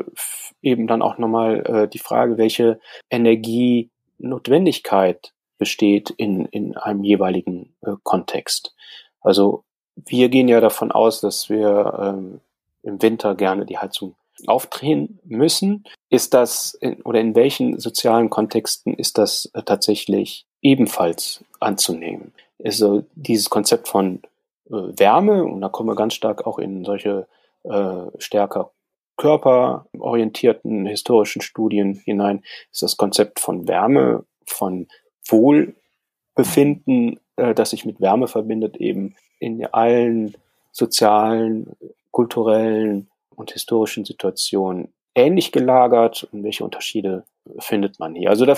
[0.62, 2.78] eben dann auch nochmal äh, die Frage, welche
[3.10, 8.76] Energienotwendigkeit besteht in, in einem jeweiligen äh, Kontext.
[9.20, 9.64] Also
[9.96, 12.40] wir gehen ja davon aus, dass wir ähm,
[12.82, 14.14] im Winter gerne die Heizung
[14.46, 15.84] aufdrehen müssen.
[16.10, 22.32] Ist das in, oder in welchen sozialen Kontexten ist das äh, tatsächlich ebenfalls anzunehmen?
[22.62, 24.22] Also dieses Konzept von
[24.66, 27.26] äh, Wärme, und da kommen wir ganz stark auch in solche
[27.64, 28.70] äh, stärker
[29.16, 34.86] körperorientierten historischen Studien hinein, ist das Konzept von Wärme, von
[35.26, 40.36] Wohlbefinden äh, das sich mit Wärme verbindet, eben in allen
[40.72, 41.76] sozialen,
[42.10, 47.24] kulturellen und historischen Situationen ähnlich gelagert und welche Unterschiede
[47.58, 48.30] findet man hier.
[48.30, 48.56] Also da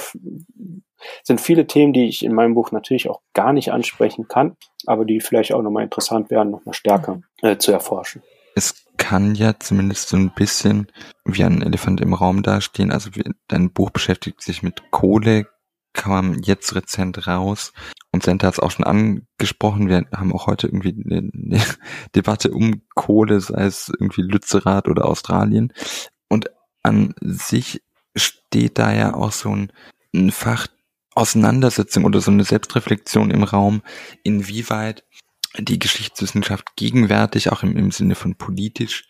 [1.22, 4.56] sind viele Themen, die ich in meinem Buch natürlich auch gar nicht ansprechen kann,
[4.86, 8.22] aber die vielleicht auch nochmal interessant wären, nochmal stärker äh, zu erforschen.
[8.54, 10.88] Es kann ja zumindest so ein bisschen
[11.24, 12.90] wie ein Elefant im Raum dastehen.
[12.90, 13.10] Also
[13.48, 15.46] dein Buch beschäftigt sich mit Kohle,
[15.92, 17.72] kam jetzt rezent raus.
[18.12, 19.88] Und Senta hat es auch schon angesprochen.
[19.88, 21.62] Wir haben auch heute irgendwie eine, eine
[22.14, 25.72] Debatte um Kohle, sei es irgendwie Lützerath oder Australien.
[26.28, 26.50] Und
[26.82, 27.82] an sich
[28.16, 29.72] steht da ja auch so ein,
[30.14, 30.66] ein Fach
[31.14, 33.82] Auseinandersetzung oder so eine Selbstreflexion im Raum,
[34.22, 35.04] inwieweit
[35.58, 39.08] die Geschichtswissenschaft gegenwärtig, auch im, im Sinne von politisch,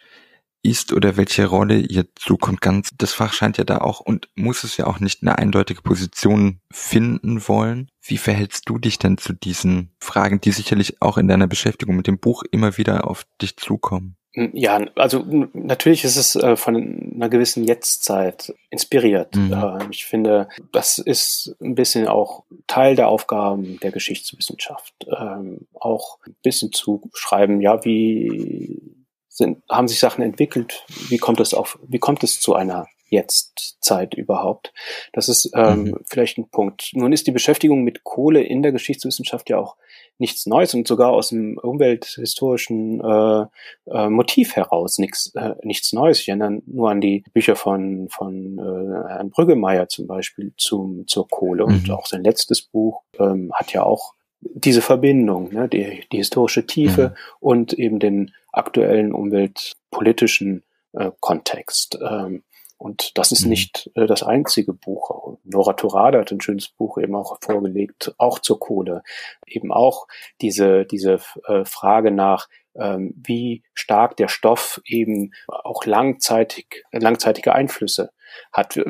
[0.62, 2.60] ist oder welche Rolle ihr zukommt.
[2.60, 5.82] Ganz, das Fach scheint ja da auch und muss es ja auch nicht eine eindeutige
[5.82, 7.88] Position finden wollen.
[8.02, 12.06] Wie verhältst du dich denn zu diesen Fragen, die sicherlich auch in deiner Beschäftigung mit
[12.06, 14.16] dem Buch immer wieder auf dich zukommen?
[14.34, 19.34] Hm, ja, also natürlich ist es äh, von einer gewissen Jetztzeit inspiriert.
[19.34, 19.52] Mhm.
[19.52, 24.94] Äh, ich finde, das ist ein bisschen auch Teil der Aufgaben der Geschichtswissenschaft.
[25.08, 28.99] Ähm, auch ein bisschen zu schreiben, ja, wie
[29.30, 34.14] sind, haben sich Sachen entwickelt, wie kommt es auf, wie kommt es zu einer Jetztzeit
[34.14, 34.72] überhaupt?
[35.12, 35.98] Das ist ähm, mhm.
[36.04, 36.90] vielleicht ein Punkt.
[36.94, 39.76] Nun ist die Beschäftigung mit Kohle in der Geschichtswissenschaft ja auch
[40.18, 43.46] nichts Neues und sogar aus dem umwelthistorischen äh,
[43.86, 46.20] äh, Motiv heraus nichts, äh, nichts Neues.
[46.20, 51.26] Ich erinnere nur an die Bücher von, von äh, Herrn Brüggemeier zum Beispiel zum, zur
[51.28, 51.74] Kohle mhm.
[51.74, 56.66] und auch sein letztes Buch ähm, hat ja auch diese Verbindung, ne, die, die historische
[56.66, 57.14] Tiefe mhm.
[57.40, 61.98] und eben den aktuellen umweltpolitischen äh, Kontext.
[62.02, 62.42] Ähm,
[62.78, 63.50] und das ist mhm.
[63.50, 65.36] nicht äh, das einzige Buch.
[65.44, 69.02] Nora Turada hat ein schönes Buch eben auch vorgelegt, auch zur Kohle.
[69.46, 70.06] Eben auch
[70.40, 78.12] diese, diese äh, Frage nach, ähm, wie stark der Stoff eben auch langzeitig, langzeitige Einflüsse
[78.50, 78.80] hat.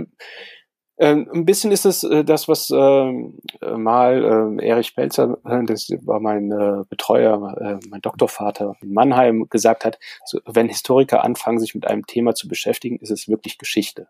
[1.03, 5.65] Ähm, ein bisschen ist es äh, das, was ähm, äh, mal äh, Erich Pelzer, äh,
[5.65, 11.25] das war mein äh, Betreuer, äh, mein Doktorvater in Mannheim, gesagt hat, so, wenn Historiker
[11.25, 14.09] anfangen, sich mit einem Thema zu beschäftigen, ist es wirklich Geschichte.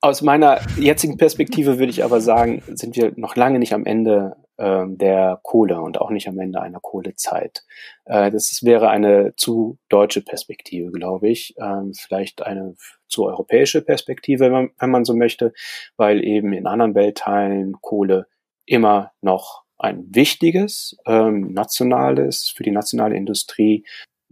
[0.00, 4.36] Aus meiner jetzigen Perspektive würde ich aber sagen, sind wir noch lange nicht am Ende
[4.62, 7.64] der Kohle und auch nicht am Ende einer Kohlezeit.
[8.04, 11.54] Äh, das wäre eine zu deutsche Perspektive, glaube ich.
[11.60, 12.74] Ähm, vielleicht eine
[13.08, 15.52] zu europäische Perspektive, wenn man, so möchte,
[15.96, 18.26] weil eben in anderen Weltteilen Kohle
[18.64, 23.84] immer noch ein wichtiges, ähm, nationales, für die nationale Industrie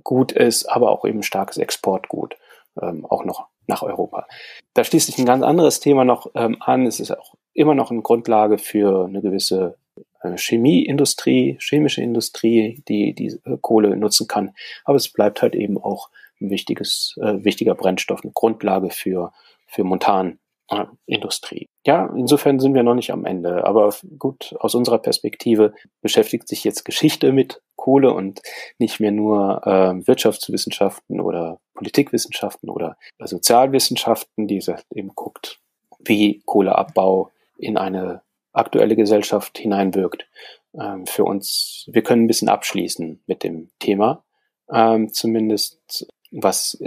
[0.04, 2.36] gut ist, aber auch eben starkes Exportgut,
[2.80, 4.26] ähm, auch noch nach Europa.
[4.74, 6.86] Da schließt sich ein ganz anderes Thema noch ähm, an.
[6.86, 9.76] Es ist auch immer noch eine Grundlage für eine gewisse
[10.22, 14.52] Chemieindustrie, chemische Industrie, die die äh, Kohle nutzen kann.
[14.84, 16.10] Aber es bleibt halt eben auch
[16.40, 19.32] ein wichtiges, äh, wichtiger Brennstoff, eine Grundlage für,
[19.66, 21.68] für Montanindustrie.
[21.86, 23.64] Ja, insofern sind wir noch nicht am Ende.
[23.64, 28.42] Aber gut, aus unserer Perspektive beschäftigt sich jetzt Geschichte mit Kohle und
[28.78, 34.62] nicht mehr nur äh, Wirtschaftswissenschaften oder Politikwissenschaften oder Sozialwissenschaften, die
[34.94, 35.60] eben guckt,
[35.98, 40.26] wie Kohleabbau in eine aktuelle Gesellschaft hineinwirkt.
[40.74, 44.24] Ähm, für uns, wir können ein bisschen abschließen mit dem Thema,
[44.72, 46.80] ähm, zumindest was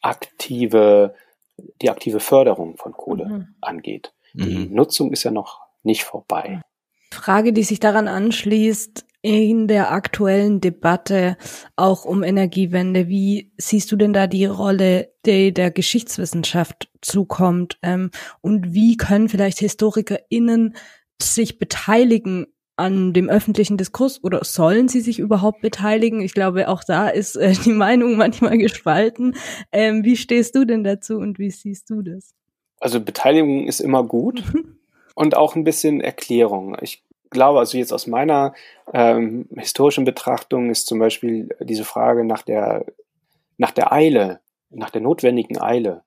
[0.00, 1.14] aktive,
[1.80, 3.54] die aktive Förderung von Kohle mhm.
[3.60, 4.12] angeht.
[4.34, 4.74] Die mhm.
[4.74, 6.60] Nutzung ist ja noch nicht vorbei.
[7.12, 11.36] Frage, die sich daran anschließt, in der aktuellen Debatte
[11.76, 17.78] auch um Energiewende, wie siehst du denn da die Rolle, die der Geschichtswissenschaft zukommt?
[17.82, 18.10] Ähm,
[18.40, 20.74] und wie können vielleicht HistorikerInnen
[21.20, 22.46] sich beteiligen
[22.76, 26.20] an dem öffentlichen Diskurs oder sollen sie sich überhaupt beteiligen?
[26.20, 29.36] Ich glaube, auch da ist äh, die Meinung manchmal gespalten.
[29.70, 32.34] Ähm, wie stehst du denn dazu und wie siehst du das?
[32.80, 34.78] Also Beteiligung ist immer gut mhm.
[35.14, 36.76] und auch ein bisschen Erklärung.
[36.80, 38.54] Ich glaube, also jetzt aus meiner
[38.92, 42.86] ähm, historischen Betrachtung ist zum Beispiel diese Frage nach der,
[43.58, 46.02] nach der Eile, nach der notwendigen Eile,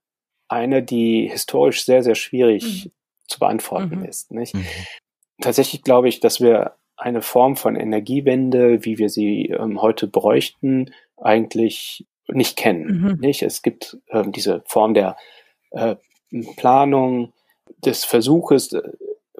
[0.47, 2.91] eine, die historisch sehr, sehr schwierig mhm.
[3.27, 4.05] zu beantworten mhm.
[4.05, 4.31] ist.
[4.31, 4.53] Nicht?
[4.53, 4.65] Mhm
[5.41, 10.91] tatsächlich glaube ich, dass wir eine Form von Energiewende, wie wir sie ähm, heute bräuchten,
[11.17, 13.01] eigentlich nicht kennen.
[13.01, 13.19] Mhm.
[13.19, 13.43] Nicht?
[13.43, 15.17] Es gibt ähm, diese Form der
[15.71, 15.95] äh,
[16.55, 17.33] Planung,
[17.83, 18.81] des Versuches, äh,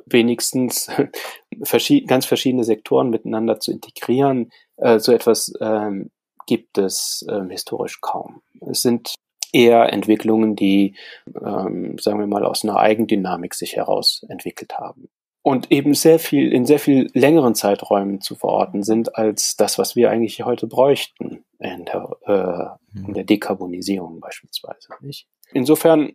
[0.06, 0.89] wenigstens
[1.64, 4.51] verschied ganz verschiedene Sektoren miteinander zu integrieren.
[4.78, 6.12] Äh, so etwas ähm,
[6.47, 8.41] gibt es ähm, historisch kaum.
[8.62, 9.16] Es sind
[9.51, 10.95] eher Entwicklungen, die,
[11.41, 15.10] ähm, sagen wir mal, aus einer Eigendynamik sich heraus entwickelt haben
[15.45, 19.95] und eben sehr viel in sehr viel längeren Zeiträumen zu verorten sind als das, was
[19.95, 24.89] wir eigentlich heute bräuchten in der, äh, in der Dekarbonisierung beispielsweise.
[25.01, 25.28] Nicht?
[25.53, 26.14] Insofern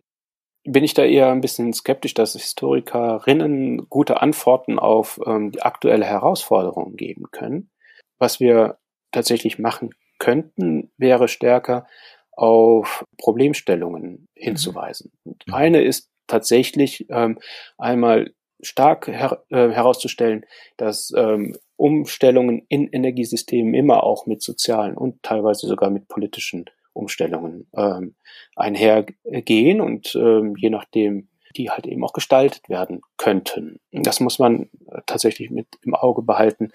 [0.63, 6.05] bin ich da eher ein bisschen skeptisch, dass Historikerinnen gute Antworten auf ähm, die aktuelle
[6.05, 7.71] Herausforderung geben können.
[8.19, 8.77] Was wir
[9.11, 11.87] tatsächlich machen könnten, wäre stärker
[12.31, 15.11] auf Problemstellungen hinzuweisen.
[15.23, 15.53] Und mhm.
[15.53, 17.39] eine ist tatsächlich ähm,
[17.77, 20.45] einmal stark her äh, herauszustellen,
[20.77, 27.67] dass ähm, Umstellungen in Energiesystemen immer auch mit sozialen und teilweise sogar mit politischen Umstellungen
[27.75, 28.15] ähm,
[28.55, 33.79] einhergehen und ähm, je nachdem die halt eben auch gestaltet werden könnten.
[33.91, 36.71] Das muss man äh, tatsächlich mit im Auge behalten.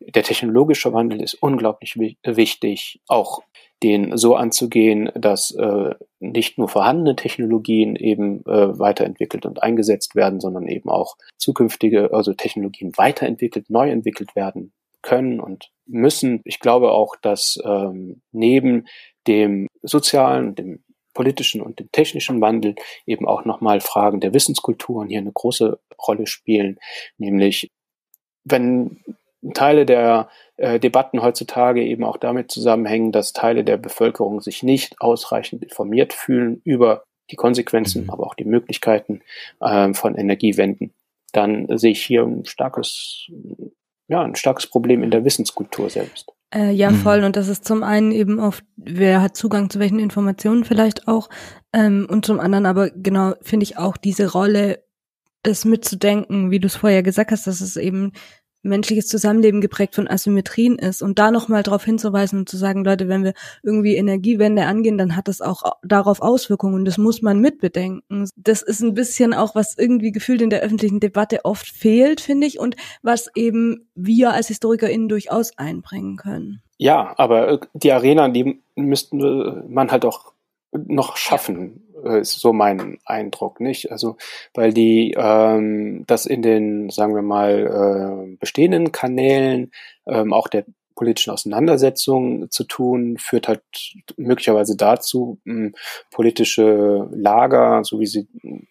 [0.00, 3.00] Der technologische Wandel ist unglaublich wichtig.
[3.08, 3.42] Auch
[3.82, 10.40] den so anzugehen, dass äh, nicht nur vorhandene Technologien eben äh, weiterentwickelt und eingesetzt werden,
[10.40, 16.42] sondern eben auch zukünftige, also Technologien weiterentwickelt, neu entwickelt werden können und müssen.
[16.44, 18.86] Ich glaube auch, dass ähm, neben
[19.26, 25.18] dem sozialen, dem politischen und dem technischen Wandel eben auch nochmal Fragen der Wissenskulturen hier
[25.18, 26.78] eine große Rolle spielen,
[27.18, 27.70] nämlich
[28.44, 29.02] wenn
[29.54, 35.00] Teile der äh, Debatten heutzutage eben auch damit zusammenhängen, dass Teile der Bevölkerung sich nicht
[35.00, 38.10] ausreichend informiert fühlen über die Konsequenzen, mhm.
[38.10, 39.22] aber auch die Möglichkeiten
[39.60, 40.92] äh, von Energiewenden,
[41.32, 43.30] dann sehe ich hier ein starkes,
[44.08, 46.32] ja, ein starkes Problem in der Wissenskultur selbst.
[46.52, 46.96] Äh, ja, mhm.
[46.96, 47.24] voll.
[47.24, 51.28] Und das ist zum einen eben oft, wer hat Zugang zu welchen Informationen vielleicht auch.
[51.72, 54.84] Ähm, und zum anderen aber genau finde ich auch diese Rolle,
[55.42, 58.12] das mitzudenken, wie du es vorher gesagt hast, dass es eben
[58.62, 63.08] menschliches Zusammenleben geprägt von Asymmetrien ist und da nochmal darauf hinzuweisen und zu sagen, Leute,
[63.08, 67.40] wenn wir irgendwie Energiewende angehen, dann hat das auch darauf Auswirkungen und das muss man
[67.40, 68.28] mitbedenken.
[68.36, 72.46] Das ist ein bisschen auch, was irgendwie gefühlt in der öffentlichen Debatte oft fehlt, finde
[72.46, 76.62] ich, und was eben wir als HistorikerInnen durchaus einbringen können.
[76.78, 80.32] Ja, aber äh, die Arena, die müssten man halt auch
[80.72, 83.90] noch schaffen, äh, ist so mein Eindruck, nicht?
[83.92, 84.16] Also,
[84.54, 89.72] weil die ähm, das in den, sagen wir mal, äh, bestehenden Kanälen
[90.06, 90.64] ähm, auch der
[91.00, 93.62] politischen Auseinandersetzung zu tun, führt halt
[94.18, 95.70] möglicherweise dazu, mh,
[96.10, 98.28] politische Lager, so wie sie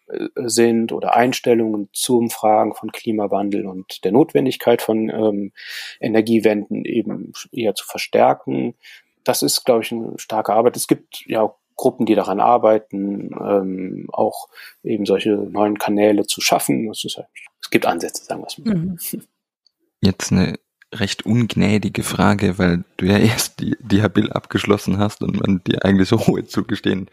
[0.08, 5.54] äh, sind, oder Einstellungen zu Fragen von Klimawandel und der Notwendigkeit von ähm,
[6.00, 8.76] Energiewenden eben eher zu verstärken.
[9.24, 10.78] Das ist, glaube ich, eine starke Arbeit.
[10.78, 14.50] Es gibt ja auch Gruppen, die daran arbeiten, ähm, auch
[14.84, 16.86] eben solche neuen Kanäle zu schaffen.
[16.88, 17.28] Halt,
[17.62, 18.76] es gibt Ansätze, sagen wir es mal.
[18.76, 18.98] Mhm.
[20.02, 20.60] Jetzt eine
[20.94, 25.86] recht ungnädige Frage, weil du ja erst die, die Habil abgeschlossen hast und man dir
[25.86, 27.10] eigentlich so Ruhe zugestehen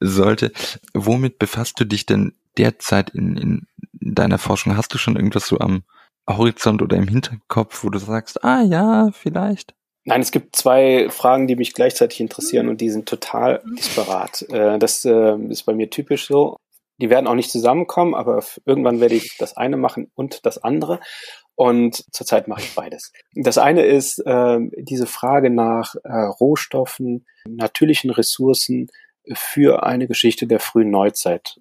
[0.00, 0.50] sollte.
[0.94, 4.78] Womit befasst du dich denn derzeit in, in deiner Forschung?
[4.78, 5.82] Hast du schon irgendwas so am
[6.26, 9.74] Horizont oder im Hinterkopf, wo du sagst, ah ja, vielleicht?
[10.08, 14.42] Nein, es gibt zwei Fragen, die mich gleichzeitig interessieren und die sind total disparat.
[14.50, 16.56] Äh, das äh, ist bei mir typisch so.
[16.98, 21.00] Die werden auch nicht zusammenkommen, aber irgendwann werde ich das eine machen und das andere.
[21.56, 23.12] Und zurzeit mache ich beides.
[23.34, 28.88] Das eine ist äh, diese Frage nach Rohstoffen, natürlichen Ressourcen
[29.32, 31.58] für eine Geschichte der frühen Neuzeit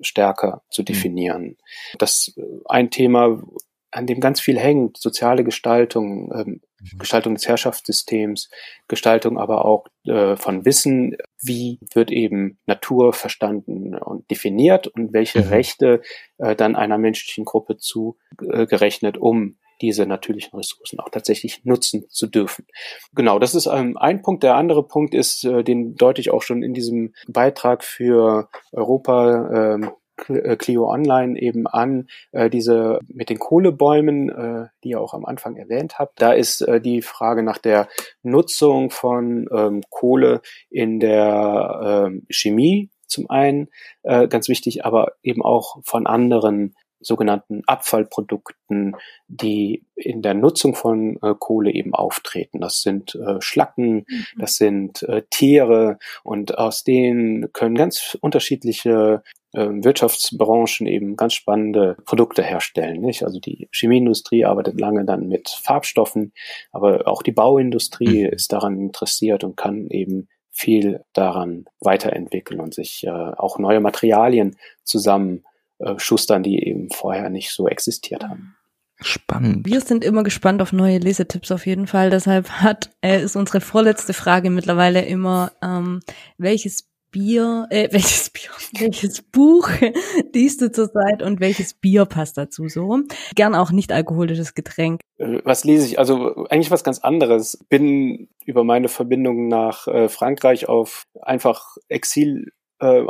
[0.00, 0.86] stärker zu mhm.
[0.86, 1.56] definieren.
[1.98, 2.34] Das
[2.64, 3.42] ein Thema,
[3.90, 6.60] an dem ganz viel hängt, soziale Gestaltung, ähm, mhm.
[6.98, 8.50] Gestaltung des Herrschaftssystems,
[8.88, 15.42] Gestaltung aber auch äh, von Wissen, wie wird eben Natur verstanden und definiert und welche
[15.42, 15.48] mhm.
[15.48, 16.02] Rechte
[16.38, 22.26] äh, dann einer menschlichen Gruppe zugerechnet, äh, um diese natürlichen Ressourcen auch tatsächlich nutzen zu
[22.28, 22.66] dürfen.
[23.14, 24.44] Genau, das ist ähm, ein Punkt.
[24.44, 29.74] Der andere Punkt ist, äh, den deute ich auch schon in diesem Beitrag für Europa
[29.74, 35.14] ähm, äh, Clio Online eben an, äh, diese mit den Kohlebäumen, äh, die ihr auch
[35.14, 36.20] am Anfang erwähnt habt.
[36.20, 37.88] Da ist äh, die Frage nach der
[38.22, 43.68] Nutzung von ähm, Kohle in der ähm, Chemie zum einen
[44.02, 48.96] äh, ganz wichtig, aber eben auch von anderen sogenannten Abfallprodukten,
[49.28, 52.60] die in der Nutzung von äh, Kohle eben auftreten.
[52.60, 54.26] Das sind äh, Schlacken, mhm.
[54.38, 59.22] das sind äh, Tiere und aus denen können ganz unterschiedliche
[59.54, 63.02] ähm, Wirtschaftsbranchen eben ganz spannende Produkte herstellen.
[63.02, 63.22] Nicht?
[63.22, 66.32] Also die Chemieindustrie arbeitet lange dann mit Farbstoffen,
[66.70, 68.32] aber auch die Bauindustrie mhm.
[68.32, 74.56] ist daran interessiert und kann eben viel daran weiterentwickeln und sich äh, auch neue Materialien
[74.84, 75.44] zusammen
[75.82, 78.56] äh, schustern, die eben vorher nicht so existiert haben.
[79.00, 79.66] Spannend.
[79.66, 82.10] Wir sind immer gespannt auf neue Lesetipps auf jeden Fall.
[82.10, 86.00] Deshalb hat äh, ist unsere vorletzte Frage mittlerweile immer, ähm,
[86.38, 89.68] welches Bier, äh, welches Bier, welches Buch
[90.32, 93.00] liest du zurzeit und welches Bier passt dazu so?
[93.34, 95.00] Gern auch nicht alkoholisches Getränk.
[95.18, 95.98] Äh, was lese ich?
[95.98, 97.58] Also eigentlich was ganz anderes.
[97.68, 102.52] Bin über meine Verbindung nach äh, Frankreich auf einfach Exilautorinnen
[102.82, 103.00] äh,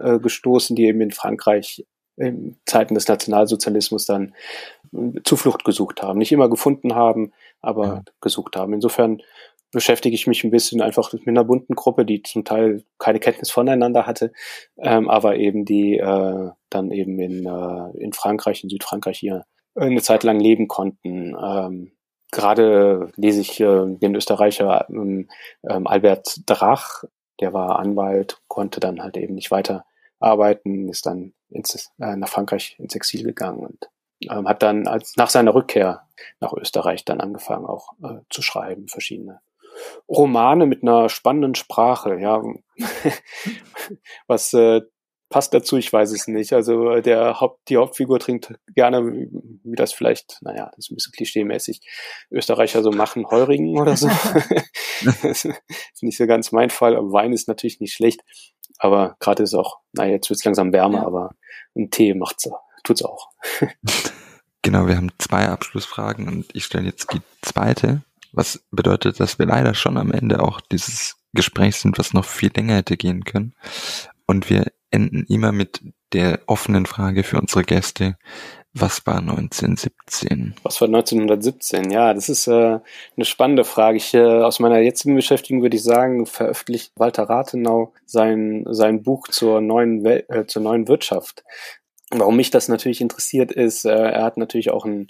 [0.00, 1.84] äh, gestoßen, die eben in Frankreich
[2.16, 4.34] in Zeiten des Nationalsozialismus dann
[4.92, 6.18] äh, Zuflucht gesucht haben.
[6.18, 8.02] Nicht immer gefunden haben, aber ja.
[8.20, 8.74] gesucht haben.
[8.74, 9.22] Insofern
[9.72, 13.50] beschäftige ich mich ein bisschen einfach mit einer bunten Gruppe, die zum Teil keine Kenntnis
[13.50, 14.32] voneinander hatte,
[14.78, 19.44] ähm, aber eben die äh, dann eben in, äh, in Frankreich, in Südfrankreich hier
[19.74, 21.34] eine Zeit lang leben konnten.
[21.42, 21.92] Ähm,
[22.30, 25.28] Gerade lese ich äh, den Österreicher ähm,
[25.68, 27.04] ähm, Albert Drach,
[27.42, 29.84] der war Anwalt, konnte dann halt eben nicht weiter
[30.20, 33.90] arbeiten, ist dann ins, äh, nach Frankreich ins Exil gegangen und
[34.30, 36.06] ähm, hat dann als nach seiner Rückkehr
[36.40, 39.40] nach Österreich dann angefangen auch äh, zu schreiben, verschiedene
[40.08, 42.42] Romane mit einer spannenden Sprache, ja.
[44.26, 44.82] Was äh,
[45.32, 46.52] passt dazu, ich weiß es nicht.
[46.52, 51.12] Also der Haupt, die Hauptfigur trinkt gerne, wie das vielleicht, naja, das ist ein bisschen
[51.12, 51.80] klischeemäßig,
[52.30, 54.08] Österreicher so machen, Heurigen oder so.
[55.04, 58.20] das ist nicht so ganz mein Fall, aber Wein ist natürlich nicht schlecht.
[58.78, 61.06] Aber gerade ist auch, naja, jetzt wird es langsam wärmer, ja.
[61.06, 61.30] aber
[61.74, 62.48] ein Tee macht's,
[62.84, 63.30] tut's auch.
[64.62, 68.02] genau, wir haben zwei Abschlussfragen und ich stelle jetzt die zweite.
[68.32, 72.50] Was bedeutet, dass wir leider schon am Ende auch dieses Gesprächs sind, was noch viel
[72.54, 73.54] länger hätte gehen können.
[74.26, 75.80] Und wir enden immer mit
[76.12, 78.16] der offenen Frage für unsere Gäste.
[78.74, 80.54] Was war 1917?
[80.62, 81.90] Was war 1917?
[81.90, 82.78] Ja, das ist äh,
[83.16, 83.98] eine spannende Frage.
[83.98, 89.28] Ich, äh, aus meiner jetzigen Beschäftigung würde ich sagen, veröffentlicht Walter Rathenau sein, sein Buch
[89.28, 91.44] zur neuen, Wel äh, zur neuen Wirtschaft.
[92.10, 95.06] Warum mich das natürlich interessiert ist, äh, er hat natürlich auch eine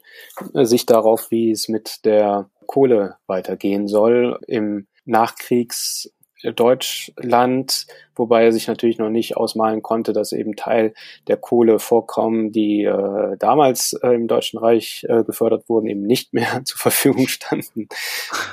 [0.67, 6.13] Sicht darauf, wie es mit der Kohle weitergehen soll im Nachkriegs
[6.43, 7.87] Deutschland,
[8.17, 10.95] wobei er sich natürlich noch nicht ausmalen konnte, dass eben Teil
[11.29, 16.63] der Kohlevorkommen, die äh, damals äh, im Deutschen Reich äh, gefördert wurden, eben nicht mehr
[16.65, 17.89] zur Verfügung standen.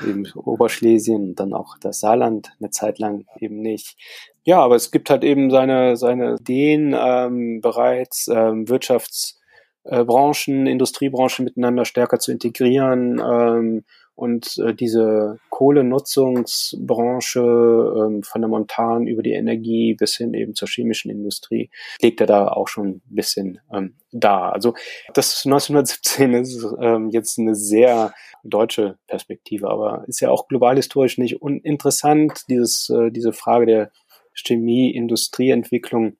[0.07, 3.97] eben Oberschlesien und dann auch das Saarland eine Zeit lang eben nicht.
[4.43, 11.45] Ja, aber es gibt halt eben seine, seine Ideen ähm, bereits, ähm, Wirtschaftsbranchen, äh, Industriebranchen
[11.45, 13.83] miteinander stärker zu integrieren, ähm,
[14.19, 20.67] und äh, diese Kohlenutzungsbranche ähm, von der Montan über die Energie bis hin eben zur
[20.67, 21.69] chemischen Industrie
[22.01, 24.49] legt er da auch schon ein bisschen ähm, da.
[24.49, 24.73] Also
[25.13, 28.13] das 1917 ist ähm, jetzt eine sehr
[28.43, 33.91] deutsche Perspektive, aber ist ja auch global historisch nicht uninteressant, dieses, äh, diese Frage der
[34.33, 36.17] Chemie-Industrieentwicklung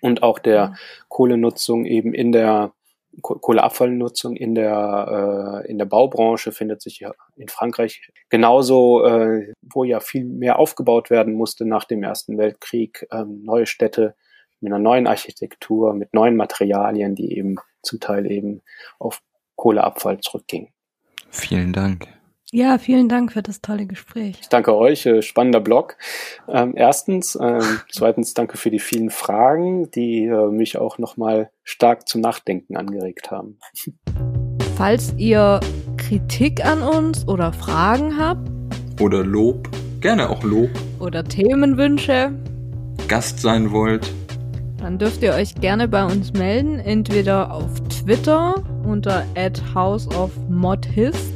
[0.00, 0.76] und auch der
[1.08, 2.72] Kohlenutzung eben in der
[3.22, 9.84] Kohleabfallnutzung in der, äh, in der Baubranche findet sich ja in Frankreich genauso, äh, wo
[9.84, 14.14] ja viel mehr aufgebaut werden musste nach dem Ersten Weltkrieg, ähm, neue Städte
[14.60, 18.62] mit einer neuen Architektur, mit neuen Materialien, die eben zum Teil eben
[18.98, 19.20] auf
[19.56, 20.72] Kohleabfall zurückgingen.
[21.30, 22.15] Vielen Dank.
[22.56, 24.38] Ja, vielen Dank für das tolle Gespräch.
[24.40, 25.98] Ich danke euch, äh, spannender Blog.
[26.48, 27.60] Ähm, erstens, ähm,
[27.92, 33.30] zweitens danke für die vielen Fragen, die äh, mich auch nochmal stark zum Nachdenken angeregt
[33.30, 33.58] haben.
[34.74, 35.60] Falls ihr
[35.98, 38.48] Kritik an uns oder Fragen habt
[39.02, 39.68] oder Lob,
[40.00, 42.32] gerne auch Lob oder Themenwünsche,
[43.06, 44.10] Gast sein wollt,
[44.78, 49.26] dann dürft ihr euch gerne bei uns melden, entweder auf Twitter unter
[49.74, 51.35] @houseofmodhist